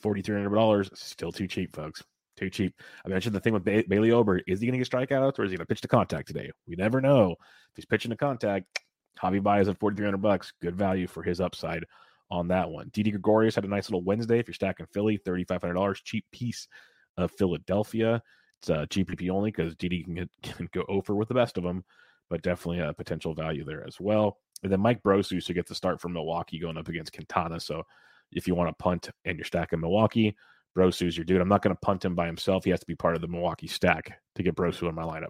$4,300. 0.01 0.95
Still 0.97 1.32
too 1.32 1.47
cheap, 1.47 1.75
folks. 1.75 2.03
Too 2.36 2.49
cheap. 2.49 2.73
I 3.06 3.10
mentioned 3.10 3.36
the 3.36 3.39
thing 3.39 3.53
with 3.53 3.63
ba- 3.63 3.84
Bailey 3.88 4.12
Ober. 4.12 4.41
Is 4.47 4.60
he 4.60 4.65
going 4.67 4.79
to 4.79 4.84
get 4.84 4.89
strikeouts 4.89 5.38
or 5.38 5.43
is 5.43 5.51
he 5.51 5.58
going 5.58 5.65
to 5.65 5.67
pitch 5.67 5.82
to 5.82 5.88
contact 5.88 6.27
today? 6.27 6.49
We 6.67 6.75
never 6.75 6.99
know. 6.99 7.32
If 7.34 7.75
he's 7.75 7.86
pitching 7.86 8.10
to 8.10 8.17
contact, 8.17 8.79
Javi 9.21 9.41
Baez 9.41 9.67
at 9.67 9.79
4,300 9.79 10.17
bucks. 10.17 10.53
Good 10.62 10.75
value 10.75 11.06
for 11.06 11.21
his 11.21 11.39
upside 11.39 11.86
on 12.34 12.48
that 12.48 12.69
one. 12.69 12.89
Didi 12.91 13.12
Gregorius 13.12 13.54
had 13.54 13.63
a 13.63 13.67
nice 13.67 13.89
little 13.89 14.04
Wednesday. 14.04 14.39
If 14.39 14.48
you're 14.48 14.56
stacking 14.56 14.88
Philly, 14.91 15.19
$3,500. 15.19 16.04
Cheap 16.04 16.26
piece 16.32 16.67
of 17.15 17.32
Philadelphia. 17.32 18.22
It's 18.60 18.69
a 18.69 18.82
uh, 18.82 18.86
GPP 18.88 19.30
only 19.30 19.52
because 19.52 19.76
Didi 19.76 20.04
can, 20.04 20.28
can 20.41 20.67
go 20.74 20.84
over 20.89 21.13
with 21.13 21.28
the 21.28 21.36
best 21.36 21.58
of 21.58 21.63
them, 21.63 21.84
but 22.30 22.41
definitely 22.41 22.80
a 22.80 22.91
potential 22.91 23.36
value 23.36 23.63
there 23.63 23.86
as 23.88 24.00
well. 24.00 24.39
And 24.63 24.72
then 24.72 24.80
Mike 24.80 25.04
Brosseau 25.04 25.46
to 25.46 25.54
get 25.54 25.67
the 25.67 25.76
start 25.76 26.02
from 26.02 26.13
Milwaukee 26.13 26.58
going 26.58 26.78
up 26.78 26.88
against 26.88 27.13
Quintana. 27.13 27.60
So 27.60 27.84
if 28.32 28.48
you 28.48 28.56
want 28.56 28.69
to 28.69 28.84
punt 28.84 29.10
and 29.26 29.38
you're 29.38 29.46
stacking 29.46 29.82
Milwaukee, 29.82 30.36
Brosseau's 30.76 31.15
your 31.15 31.26
dude. 31.26 31.39
I'm 31.39 31.50
not 31.50 31.62
going 31.62 31.76
to 31.76 31.80
punt 31.82 32.04
him 32.04 32.15
by 32.15 32.26
himself. 32.26 32.63
He 32.63 32.72
has 32.72 32.80
to 32.80 32.88
be 32.88 32.96
part 32.96 33.15
of 33.15 33.22
the 33.22 33.28
Milwaukee 33.28 33.67
stack 33.67 34.19
to 34.36 34.43
get 34.43 34.56
Brosu 34.56 34.89
in 34.89 34.96
my 34.96 35.04
lineup. 35.04 35.28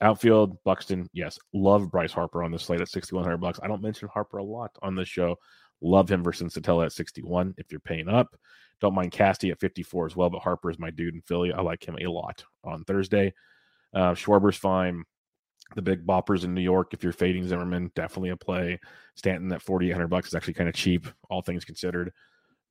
Outfield, 0.00 0.62
Buxton, 0.64 1.08
yes, 1.12 1.38
love 1.52 1.90
Bryce 1.90 2.12
Harper 2.12 2.42
on 2.42 2.50
the 2.50 2.58
slate 2.58 2.80
at 2.80 2.88
6100 2.88 3.36
bucks. 3.38 3.60
I 3.62 3.68
don't 3.68 3.82
mention 3.82 4.08
Harper 4.08 4.38
a 4.38 4.44
lot 4.44 4.70
on 4.80 4.94
this 4.94 5.08
show. 5.08 5.36
Love 5.80 6.10
him 6.10 6.22
versus 6.22 6.54
Satella 6.54 6.86
at 6.86 6.92
61 6.92 7.54
if 7.58 7.70
you're 7.70 7.80
paying 7.80 8.08
up. 8.08 8.36
Don't 8.80 8.94
mind 8.94 9.12
Casty 9.12 9.50
at 9.50 9.60
54 9.60 10.06
as 10.06 10.16
well, 10.16 10.30
but 10.30 10.40
Harper 10.42 10.70
is 10.70 10.78
my 10.78 10.90
dude 10.90 11.14
in 11.14 11.22
Philly. 11.22 11.52
I 11.52 11.60
like 11.60 11.86
him 11.86 11.96
a 12.00 12.06
lot 12.06 12.44
on 12.64 12.84
Thursday. 12.84 13.34
Uh, 13.92 14.14
Schwarber's 14.14 14.56
fine. 14.56 15.04
The 15.74 15.82
big 15.82 16.06
boppers 16.06 16.44
in 16.44 16.54
New 16.54 16.62
York, 16.62 16.94
if 16.94 17.02
you're 17.02 17.12
fading 17.12 17.46
Zimmermann, 17.46 17.90
definitely 17.94 18.30
a 18.30 18.36
play. 18.36 18.80
Stanton 19.16 19.52
at 19.52 19.62
4,800 19.62 20.08
bucks 20.08 20.28
is 20.28 20.34
actually 20.34 20.54
kind 20.54 20.68
of 20.68 20.74
cheap, 20.74 21.06
all 21.28 21.42
things 21.42 21.64
considered. 21.64 22.12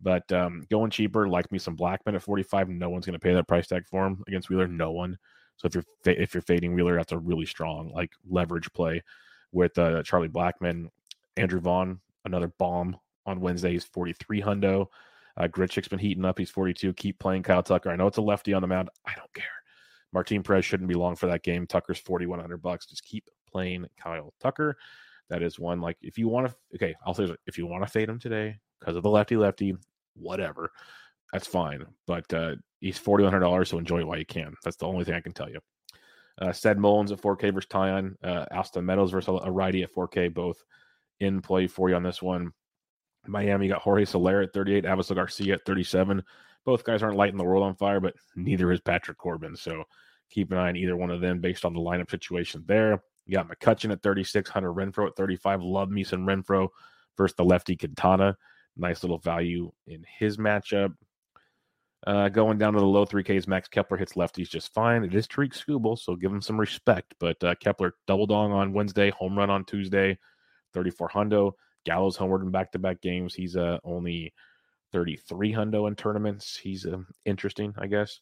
But 0.02 0.32
um, 0.32 0.66
going 0.72 0.90
cheaper, 0.92 1.28
like 1.28 1.52
me 1.52 1.60
some 1.60 1.78
Blackmon 1.78 2.16
at 2.16 2.22
45, 2.22 2.70
no 2.70 2.90
one's 2.90 3.06
going 3.06 3.14
to 3.14 3.20
pay 3.20 3.34
that 3.34 3.48
price 3.48 3.68
tag 3.68 3.86
for 3.88 4.06
him 4.06 4.24
against 4.28 4.50
Wheeler. 4.50 4.68
No 4.68 4.92
one. 4.92 5.18
So 5.58 5.66
if 5.66 5.74
you're 5.74 5.84
if 6.06 6.34
you're 6.34 6.42
fading 6.42 6.76
Wheeler, 6.76 6.96
that's 6.96 7.12
a 7.12 7.18
really 7.18 7.48
strong 7.48 7.92
like 7.94 8.12
leverage 8.30 8.72
play 8.74 9.02
with 9.52 9.78
uh, 9.78 10.04
Charlie 10.04 10.30
Blackmon, 10.30 10.90
Andrew 11.36 11.60
Vaughn, 11.60 12.00
another 12.28 12.54
bomb 12.60 12.98
on 13.26 13.42
Wednesday. 13.42 13.72
He's 13.72 13.84
43 13.84 14.42
hundo. 14.42 14.88
Uh, 15.36 15.48
Grichuk's 15.48 15.88
been 15.88 16.00
heating 16.00 16.26
up. 16.26 16.38
He's 16.38 16.50
42. 16.50 16.94
Keep 16.94 17.20
playing 17.20 17.44
Kyle 17.44 17.64
Tucker. 17.64 17.90
I 17.90 17.96
know 17.96 18.08
it's 18.08 18.18
a 18.18 18.22
lefty 18.22 18.54
on 18.54 18.62
the 18.62 18.68
mound. 18.68 18.90
I 19.06 19.14
don't 19.16 19.34
care. 19.34 19.46
Martin 20.14 20.42
Perez 20.42 20.66
shouldn't 20.66 20.90
be 20.90 20.96
long 20.96 21.16
for 21.16 21.28
that 21.28 21.44
game. 21.44 21.68
Tucker's 21.68 22.00
4,100 22.00 22.62
bucks. 22.62 22.86
Just 22.86 23.04
keep 23.04 23.30
playing 23.52 23.86
Kyle 24.02 24.34
Tucker. 24.40 24.78
That 25.30 25.44
is 25.44 25.60
one 25.60 25.82
like 25.82 25.98
if 26.02 26.18
you 26.18 26.28
want 26.28 26.48
to. 26.48 26.56
Okay, 26.76 26.96
I'll 27.06 27.14
say 27.14 27.36
if 27.46 27.58
you 27.58 27.68
want 27.68 27.84
to 27.84 27.92
fade 27.92 28.08
him 28.08 28.18
today, 28.18 28.58
because 28.80 28.96
of 28.96 29.04
the 29.04 29.10
lefty 29.10 29.36
lefty, 29.36 29.76
whatever. 30.16 30.72
That's 31.34 31.46
fine. 31.46 31.86
But 32.06 32.34
uh, 32.34 32.56
he's 32.80 32.98
forty 32.98 33.24
one 33.24 33.34
hundred 33.34 33.44
dollars, 33.44 33.70
so 33.70 33.78
enjoy 33.78 34.00
it 34.00 34.08
while 34.08 34.18
you 34.18 34.26
can. 34.26 34.56
That's 34.64 34.78
the 34.78 34.88
only 34.88 35.04
thing 35.04 35.16
I 35.16 35.22
can 35.22 35.34
tell 35.34 35.50
you. 35.50 35.60
Uh, 36.40 36.54
Ced 36.54 36.78
Mullins 36.78 37.12
at 37.12 37.20
4K 37.20 37.54
versus 37.54 37.68
Taillon. 37.68 38.16
Uh, 38.24 38.46
Austin 38.52 38.86
Meadows 38.86 39.12
versus 39.12 39.40
a 39.44 39.52
righty 39.52 39.82
at 39.82 39.94
4K, 39.94 40.34
both 40.34 40.64
in 41.20 41.42
play 41.42 41.68
for 41.68 41.90
you 41.90 41.96
on 41.96 42.04
this 42.04 42.22
one. 42.22 42.52
Miami 43.26 43.68
got 43.68 43.82
Jorge 43.82 44.06
Soler 44.06 44.42
at 44.42 44.54
38, 44.54 44.86
Avisail 44.86 45.16
Garcia 45.16 45.56
at 45.56 45.66
37. 45.66 46.24
Both 46.66 46.84
guys 46.84 47.04
aren't 47.04 47.18
lighting 47.18 47.38
the 47.38 47.44
world 47.44 47.64
on 47.64 47.76
fire, 47.76 48.00
but 48.00 48.14
neither 48.36 48.72
is 48.72 48.82
Patrick 48.82 49.18
Corbin. 49.18 49.56
So 49.56 49.84
keep 50.30 50.52
an 50.52 50.58
eye 50.58 50.70
on 50.70 50.76
either 50.76 50.96
one 50.96 51.12
of 51.12 51.22
them 51.22 51.40
based 51.40 51.66
on 51.66 51.74
the 51.74 51.80
lineup 51.80 52.10
situation 52.10 52.64
there. 52.68 53.02
You 53.26 53.36
got 53.36 53.50
McCutchen 53.50 53.92
at 53.92 54.02
36, 54.02 54.50
Hunter 54.50 54.74
Renfroe 54.74 55.08
at 55.08 55.16
35. 55.16 55.62
Love 55.62 55.90
me 55.90 56.04
some 56.04 56.26
Renfroe 56.26 56.70
versus 57.18 57.36
the 57.36 57.44
lefty 57.44 57.76
Quintana. 57.76 58.38
Nice 58.78 59.04
little 59.04 59.18
value 59.18 59.72
in 59.88 60.06
his 60.20 60.38
matchup. 60.38 60.94
Uh, 62.06 62.30
going 62.30 62.58
down 62.58 62.74
to 62.74 62.80
the 62.80 62.86
low 62.86 63.06
3Ks, 63.06 63.48
Max 63.48 63.68
Kepler 63.68 63.98
hits 63.98 64.14
lefties 64.14 64.50
just 64.50 64.74
fine. 64.74 65.04
It 65.04 65.16
is 65.16 65.28
Tarik 65.28 65.52
Skubal, 65.52 65.98
so 65.98 66.16
give 66.16 66.32
him 66.32 66.42
some 66.42 66.60
respect. 66.60 67.16
But 67.20 67.44
uh, 67.44 67.56
Kepler 67.56 67.96
double 68.06 68.28
dong 68.28 68.52
on 68.52 68.72
Wednesday, 68.72 69.10
home 69.10 69.38
run 69.38 69.50
on 69.50 69.66
Tuesday, 69.66 70.18
34 70.78 71.10
hundo. 71.10 71.54
Gallows 71.86 72.16
homeward 72.16 72.44
in 72.44 72.52
back 72.52 72.72
to 72.74 72.80
back 72.80 73.02
games. 73.02 73.34
He's 73.34 73.56
uh, 73.56 73.80
only 73.84 74.32
33 74.92 75.54
hundo 75.54 75.88
in 75.88 75.96
tournaments. 75.96 76.56
He's 76.56 76.86
uh, 76.86 77.00
interesting, 77.26 77.74
I 77.80 77.88
guess. 77.88 78.20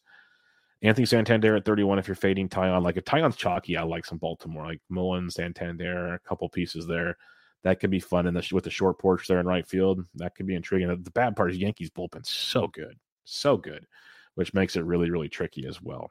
Anthony 0.82 1.04
Santander 1.04 1.56
at 1.56 1.66
31 1.66 1.98
if 1.98 2.08
you're 2.08 2.14
fading 2.14 2.48
Taillon. 2.48 2.82
Like 2.82 2.96
if 2.96 3.04
Taillon's 3.04 3.36
chalky, 3.36 3.76
I 3.76 3.82
like 3.82 4.06
some 4.06 4.18
Baltimore, 4.18 4.64
like 4.64 4.80
Mullins, 4.88 5.34
Santander, 5.34 6.14
a 6.14 6.18
couple 6.20 6.48
pieces 6.48 6.86
there. 6.86 7.18
That 7.62 7.78
could 7.78 7.90
be 7.90 8.00
fun 8.00 8.26
in 8.26 8.32
the 8.32 8.48
with 8.52 8.64
the 8.64 8.70
short 8.70 8.98
porch 8.98 9.26
there 9.26 9.40
in 9.40 9.46
right 9.46 9.66
field. 9.66 10.04
That 10.14 10.34
could 10.34 10.46
be 10.46 10.54
intriguing. 10.54 10.88
The 10.88 11.10
bad 11.10 11.36
part 11.36 11.50
is 11.50 11.58
Yankees 11.58 11.90
bullpen 11.90 12.24
so 12.24 12.68
good, 12.68 12.96
so 13.24 13.56
good, 13.56 13.86
which 14.34 14.54
makes 14.54 14.76
it 14.76 14.84
really, 14.84 15.10
really 15.10 15.28
tricky 15.28 15.66
as 15.66 15.82
well. 15.82 16.10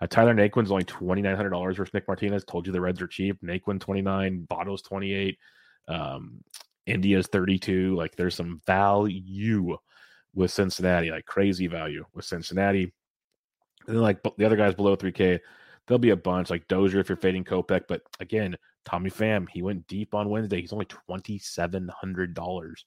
Uh, 0.00 0.06
Tyler 0.06 0.34
Naquin's 0.34 0.70
only 0.70 0.84
twenty 0.84 1.22
nine 1.22 1.36
hundred 1.36 1.50
dollars 1.50 1.76
versus 1.76 1.92
Nick 1.92 2.06
Martinez. 2.06 2.44
Told 2.44 2.66
you 2.66 2.72
the 2.72 2.80
Reds 2.80 3.02
are 3.02 3.08
cheap. 3.08 3.40
Naquin 3.42 3.80
twenty 3.80 4.02
nine, 4.02 4.46
Votto's 4.50 4.82
twenty 4.82 5.12
eight, 5.12 5.38
um, 5.88 6.42
India's 6.86 7.26
thirty 7.26 7.58
two. 7.58 7.94
Like 7.96 8.16
there's 8.16 8.34
some 8.34 8.60
value 8.66 9.76
with 10.34 10.50
Cincinnati, 10.50 11.10
like 11.10 11.26
crazy 11.26 11.66
value 11.66 12.04
with 12.14 12.24
Cincinnati. 12.24 12.92
And 13.86 13.96
then 13.96 14.02
like 14.02 14.22
the 14.22 14.46
other 14.46 14.56
guys 14.56 14.74
below 14.74 14.96
3K, 14.96 15.38
there'll 15.86 15.98
be 15.98 16.10
a 16.10 16.16
bunch 16.16 16.50
like 16.50 16.66
Dozier 16.68 17.00
if 17.00 17.08
you're 17.08 17.16
fading 17.16 17.44
Kopech. 17.44 17.82
But 17.88 18.02
again, 18.20 18.56
Tommy 18.84 19.10
Pham, 19.10 19.46
he 19.50 19.62
went 19.62 19.86
deep 19.86 20.14
on 20.14 20.28
Wednesday. 20.28 20.60
He's 20.60 20.72
only 20.72 20.86
twenty 20.86 21.38
seven 21.38 21.88
hundred 21.88 22.34
dollars, 22.34 22.84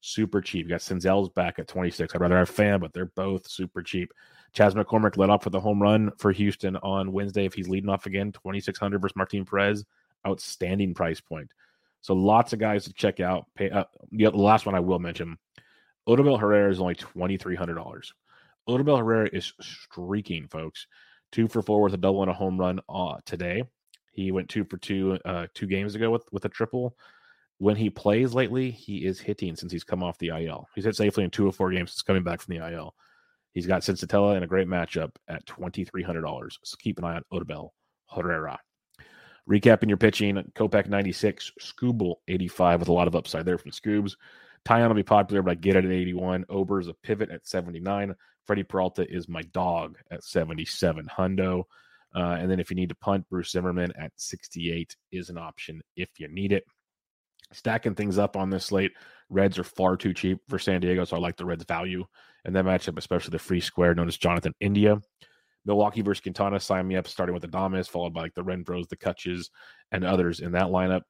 super 0.00 0.40
cheap. 0.40 0.64
You 0.64 0.70
got 0.70 0.80
Senzel's 0.80 1.28
back 1.30 1.58
at 1.58 1.68
twenty 1.68 1.90
six. 1.90 2.14
I'd 2.14 2.20
rather 2.20 2.38
have 2.38 2.50
Pham, 2.50 2.80
but 2.80 2.92
they're 2.92 3.06
both 3.06 3.48
super 3.48 3.82
cheap. 3.82 4.12
Chas 4.52 4.74
McCormick 4.74 5.16
led 5.16 5.30
off 5.30 5.44
with 5.44 5.54
a 5.54 5.60
home 5.60 5.80
run 5.80 6.10
for 6.18 6.32
Houston 6.32 6.76
on 6.76 7.12
Wednesday. 7.12 7.44
If 7.44 7.54
he's 7.54 7.68
leading 7.68 7.90
off 7.90 8.06
again, 8.06 8.32
twenty 8.32 8.60
six 8.60 8.78
hundred 8.78 9.00
versus 9.00 9.16
Martin 9.16 9.44
Perez, 9.44 9.84
outstanding 10.26 10.94
price 10.94 11.20
point. 11.20 11.50
So 12.00 12.14
lots 12.14 12.52
of 12.52 12.58
guys 12.58 12.84
to 12.84 12.92
check 12.92 13.20
out. 13.20 13.46
Pay, 13.54 13.70
uh, 13.70 13.84
the 14.12 14.30
last 14.30 14.66
one 14.66 14.74
I 14.74 14.80
will 14.80 14.98
mention, 14.98 15.36
Odubel 16.08 16.38
Herrera 16.38 16.70
is 16.70 16.80
only 16.80 16.94
twenty 16.94 17.36
three 17.36 17.56
hundred 17.56 17.74
dollars. 17.74 18.12
Odubel 18.68 18.98
Herrera 18.98 19.28
is 19.32 19.52
streaking, 19.60 20.48
folks. 20.48 20.86
Two 21.32 21.48
for 21.48 21.62
four 21.62 21.82
with 21.82 21.94
a 21.94 21.98
double 21.98 22.22
and 22.22 22.30
a 22.30 22.34
home 22.34 22.58
run 22.58 22.80
uh, 22.88 23.16
today. 23.24 23.64
He 24.12 24.32
went 24.32 24.48
two 24.48 24.64
for 24.64 24.78
two 24.78 25.18
uh, 25.24 25.46
two 25.54 25.66
games 25.66 25.94
ago 25.94 26.10
with 26.10 26.24
with 26.32 26.44
a 26.44 26.48
triple. 26.48 26.96
When 27.58 27.76
he 27.76 27.90
plays 27.90 28.34
lately, 28.34 28.70
he 28.70 29.04
is 29.04 29.18
hitting 29.18 29.56
since 29.56 29.72
he's 29.72 29.84
come 29.84 30.02
off 30.02 30.18
the 30.18 30.28
IL. 30.28 30.68
He's 30.74 30.84
hit 30.84 30.94
safely 30.94 31.24
in 31.24 31.30
two 31.30 31.48
of 31.48 31.56
four 31.56 31.70
games 31.72 31.90
since 31.90 32.02
coming 32.02 32.22
back 32.22 32.40
from 32.40 32.56
the 32.56 32.72
IL. 32.72 32.94
He's 33.52 33.66
got 33.66 33.82
Senzatela 33.82 34.36
in 34.36 34.44
a 34.44 34.46
great 34.46 34.68
matchup 34.68 35.10
at 35.26 35.44
twenty 35.46 35.84
three 35.84 36.02
hundred 36.02 36.22
dollars. 36.22 36.58
So 36.62 36.76
keep 36.78 36.98
an 36.98 37.04
eye 37.04 37.16
on 37.16 37.24
Odubel 37.32 37.70
Herrera. 38.10 38.58
Recapping 39.48 39.88
your 39.88 39.96
pitching, 39.96 40.36
Kopech 40.54 40.88
96, 40.88 41.52
Skubal 41.60 42.16
85 42.28 42.80
with 42.80 42.88
a 42.88 42.92
lot 42.92 43.08
of 43.08 43.16
upside 43.16 43.46
there 43.46 43.56
from 43.56 43.70
Scoobs. 43.70 44.14
Taillon 44.66 44.88
will 44.88 44.94
be 44.94 45.02
popular, 45.02 45.42
but 45.42 45.52
I 45.52 45.54
get 45.54 45.76
it 45.76 45.86
at 45.86 45.90
81. 45.90 46.44
Ober 46.50 46.80
is 46.80 46.88
a 46.88 46.94
pivot 46.94 47.30
at 47.30 47.46
79. 47.46 48.14
Freddie 48.46 48.64
Peralta 48.64 49.10
is 49.10 49.28
my 49.28 49.42
dog 49.52 49.96
at 50.10 50.24
77 50.24 51.08
hundo. 51.16 51.64
Uh, 52.14 52.36
and 52.40 52.50
then 52.50 52.60
if 52.60 52.70
you 52.70 52.76
need 52.76 52.88
to 52.90 52.94
punt, 52.96 53.26
Bruce 53.30 53.52
Zimmermann 53.52 53.92
at 53.98 54.12
68 54.16 54.96
is 55.12 55.30
an 55.30 55.38
option 55.38 55.80
if 55.96 56.08
you 56.18 56.28
need 56.28 56.52
it. 56.52 56.64
Stacking 57.52 57.94
things 57.94 58.18
up 58.18 58.36
on 58.36 58.50
this 58.50 58.66
slate, 58.66 58.92
Reds 59.30 59.58
are 59.58 59.64
far 59.64 59.96
too 59.96 60.12
cheap 60.12 60.38
for 60.48 60.58
San 60.58 60.80
Diego, 60.80 61.04
so 61.04 61.16
I 61.16 61.20
like 61.20 61.36
the 61.36 61.46
Reds' 61.46 61.64
value 61.64 62.04
in 62.44 62.52
that 62.52 62.64
matchup, 62.64 62.98
especially 62.98 63.30
the 63.30 63.38
free 63.38 63.60
square 63.60 63.94
known 63.94 64.08
as 64.08 64.18
Jonathan 64.18 64.54
India. 64.60 65.00
Milwaukee 65.68 66.00
versus 66.00 66.22
Quintana, 66.22 66.58
sign 66.58 66.88
me 66.88 66.96
up, 66.96 67.06
starting 67.06 67.34
with 67.34 67.42
the 67.42 67.48
Damas, 67.48 67.86
followed 67.86 68.14
by 68.14 68.22
like 68.22 68.34
the 68.34 68.42
Renfroes, 68.42 68.88
the 68.88 68.96
Kutches, 68.96 69.50
and 69.92 70.02
others 70.02 70.40
in 70.40 70.52
that 70.52 70.68
lineup. 70.68 71.02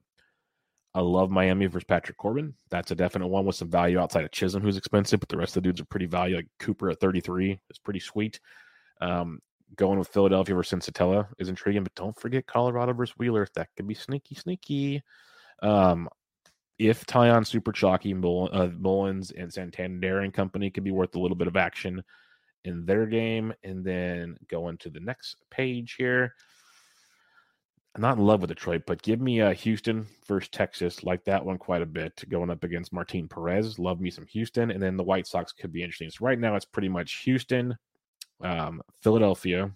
I 0.95 1.01
love 1.01 1.31
Miami 1.31 1.67
versus 1.67 1.85
Patrick 1.85 2.19
Corbin. 2.19 2.55
That's 2.69 2.91
a 2.91 2.97
definite 2.97 3.29
one 3.29 3.47
with 3.47 3.55
some 3.55 3.71
value 3.71 4.01
outside 4.01 4.25
of 4.25 4.33
Chisholm, 4.33 4.65
who's 4.65 4.77
expensive, 4.77 5.21
but 5.21 5.29
the 5.29 5.37
rest 5.37 5.57
of 5.57 5.63
the 5.63 5.69
dudes 5.69 5.81
are 5.81 5.85
pretty 5.85 6.07
value. 6.07 6.37
Like 6.37 6.49
Cooper 6.59 6.91
at 6.91 6.99
33 6.99 7.61
is 7.71 7.79
pretty 7.79 8.01
sweet. 8.01 8.41
Um, 9.01 9.39
going 9.77 10.01
with 10.01 10.09
Philadelphia 10.09 10.57
versus 10.57 10.81
Senzatela 10.81 11.29
is 11.39 11.49
intriguing, 11.49 11.85
but 11.85 11.95
don't 11.95 12.19
forget 12.19 12.49
Colorado 12.49 12.93
versus 12.95 13.15
Wheeler. 13.17 13.47
That 13.55 13.69
could 13.77 13.87
be 13.87 13.95
sneaky, 13.95 14.35
sneaky. 14.35 15.03
Um, 15.63 16.09
if 16.81 17.07
Taillon 17.07 17.47
Super 17.47 17.71
Chalky, 17.71 18.13
uh, 18.13 18.69
Mullins, 18.77 19.31
and 19.31 19.53
Santander 19.53 20.21
and 20.21 20.35
company 20.35 20.71
could 20.71 20.85
be 20.85 20.91
worth 20.91 21.15
a 21.15 21.21
little 21.21 21.37
bit 21.37 21.49
of 21.49 21.57
action 21.57 22.03
in 22.65 22.85
their 22.85 23.07
game. 23.07 23.53
And 23.65 23.85
then 23.85 24.37
going 24.49 24.79
to 24.79 24.91
the 24.91 25.01
next 25.01 25.37
page 25.51 25.95
here. 25.99 26.35
I'm 27.95 28.03
not 28.03 28.19
in 28.19 28.25
love 28.25 28.43
with 28.43 28.51
Detroit, 28.51 28.83
but 28.87 29.03
give 29.03 29.21
me 29.21 29.41
uh, 29.41 29.55
Houston 29.55 30.07
versus 30.27 30.51
Texas. 30.51 31.03
Like 31.03 31.25
that 31.25 31.45
one 31.45 31.59
quite 31.59 31.83
a 31.83 31.87
bit. 31.87 32.23
Going 32.29 32.51
up 32.51 32.63
against 32.63 32.93
Martin 32.93 33.27
Perez. 33.27 33.79
Love 33.79 34.01
me 34.01 34.11
some 34.11 34.27
Houston. 34.27 34.71
And 34.71 34.81
then 34.81 34.97
the 34.97 35.03
White 35.03 35.27
Sox 35.27 35.53
could 35.53 35.73
be 35.73 35.83
interesting. 35.83 36.11
So 36.11 36.25
right 36.25 36.39
now 36.39 36.55
it's 36.55 36.65
pretty 36.65 36.89
much 36.89 37.23
Houston, 37.25 37.77
um, 38.41 38.83
Philadelphia, 39.03 39.73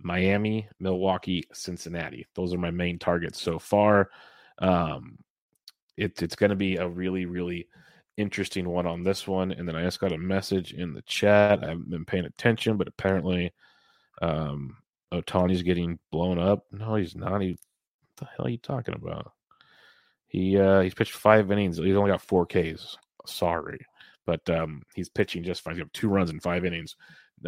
Miami, 0.00 0.68
Milwaukee, 0.78 1.44
Cincinnati. 1.52 2.26
Those 2.34 2.54
are 2.54 2.58
my 2.58 2.70
main 2.70 2.98
targets 2.98 3.40
so 3.40 3.58
far. 3.58 4.10
Um, 4.58 5.18
it, 5.96 6.22
it's 6.22 6.36
going 6.36 6.50
to 6.50 6.56
be 6.56 6.76
a 6.76 6.88
really, 6.88 7.26
really 7.26 7.68
interesting 8.20 8.68
one 8.68 8.86
on 8.86 9.02
this 9.02 9.26
one. 9.26 9.52
And 9.52 9.66
then 9.66 9.76
I 9.76 9.82
just 9.82 10.00
got 10.00 10.12
a 10.12 10.18
message 10.18 10.72
in 10.72 10.92
the 10.92 11.02
chat. 11.02 11.64
I 11.64 11.68
haven't 11.68 11.90
been 11.90 12.04
paying 12.04 12.26
attention, 12.26 12.76
but 12.76 12.88
apparently 12.88 13.52
um, 14.22 14.76
Ohtani's 15.12 15.62
getting 15.62 15.98
blown 16.12 16.38
up. 16.38 16.66
No, 16.70 16.94
he's 16.94 17.16
not. 17.16 17.40
He, 17.40 17.58
the 18.16 18.26
hell 18.36 18.46
are 18.46 18.50
you 18.50 18.58
talking 18.58 18.94
about? 18.94 19.32
He 20.30 20.56
uh 20.56 20.80
he's 20.80 20.94
pitched 20.94 21.12
five 21.12 21.50
innings. 21.50 21.76
He's 21.76 21.96
only 21.96 22.12
got 22.12 22.22
four 22.22 22.46
Ks. 22.46 22.96
Sorry, 23.26 23.84
but 24.26 24.48
um 24.48 24.82
he's 24.94 25.08
pitching 25.08 25.42
just 25.42 25.60
fine. 25.62 25.74
He's 25.74 25.82
got 25.82 25.92
two 25.92 26.08
runs 26.08 26.30
in 26.30 26.38
five 26.38 26.64
innings. 26.64 26.94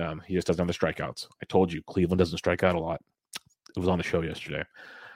Um, 0.00 0.20
he 0.26 0.34
just 0.34 0.48
doesn't 0.48 0.66
have 0.66 0.66
the 0.66 0.86
strikeouts. 0.86 1.28
I 1.40 1.44
told 1.48 1.72
you 1.72 1.80
Cleveland 1.82 2.18
doesn't 2.18 2.38
strike 2.38 2.64
out 2.64 2.74
a 2.74 2.80
lot. 2.80 3.00
It 3.76 3.78
was 3.78 3.88
on 3.88 3.98
the 3.98 4.04
show 4.04 4.22
yesterday. 4.22 4.64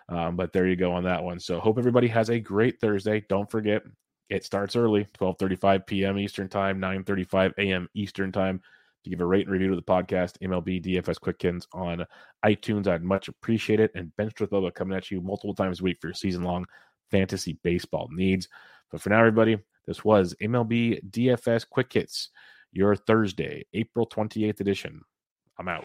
Um, 0.08 0.36
but 0.36 0.52
there 0.52 0.68
you 0.68 0.76
go 0.76 0.92
on 0.92 1.02
that 1.04 1.24
one. 1.24 1.40
So 1.40 1.58
hope 1.58 1.78
everybody 1.78 2.06
has 2.08 2.30
a 2.30 2.38
great 2.38 2.78
Thursday. 2.80 3.24
Don't 3.28 3.50
forget 3.50 3.82
it 4.28 4.44
starts 4.44 4.76
early, 4.76 5.06
12:35 5.18 5.86
p.m. 5.86 6.18
Eastern 6.18 6.48
Time, 6.48 6.80
9:35 6.80 7.52
a.m. 7.58 7.88
Eastern 7.94 8.32
Time 8.32 8.60
to 9.06 9.10
give 9.10 9.20
a 9.20 9.24
rate 9.24 9.46
and 9.46 9.52
review 9.52 9.70
to 9.70 9.76
the 9.76 9.82
podcast, 9.82 10.32
MLB 10.42 10.84
DFS 10.84 11.20
Quick 11.20 11.40
Hits 11.40 11.66
on 11.72 12.04
iTunes. 12.44 12.88
I'd 12.88 13.04
much 13.04 13.28
appreciate 13.28 13.78
it. 13.78 13.92
And 13.94 14.14
Bench 14.16 14.40
with 14.40 14.50
Bubba 14.50 14.74
coming 14.74 14.96
at 14.96 15.12
you 15.12 15.20
multiple 15.20 15.54
times 15.54 15.80
a 15.80 15.84
week 15.84 15.98
for 16.00 16.08
your 16.08 16.14
season 16.14 16.42
long 16.42 16.66
fantasy 17.10 17.56
baseball 17.62 18.08
needs. 18.10 18.48
But 18.90 19.00
for 19.00 19.10
now, 19.10 19.20
everybody, 19.20 19.58
this 19.86 20.04
was 20.04 20.34
MLB 20.42 21.08
DFS 21.10 21.68
Quick 21.68 21.92
Hits, 21.92 22.30
your 22.72 22.96
Thursday, 22.96 23.64
April 23.74 24.08
28th 24.08 24.60
edition. 24.60 25.02
I'm 25.58 25.68
out. 25.68 25.84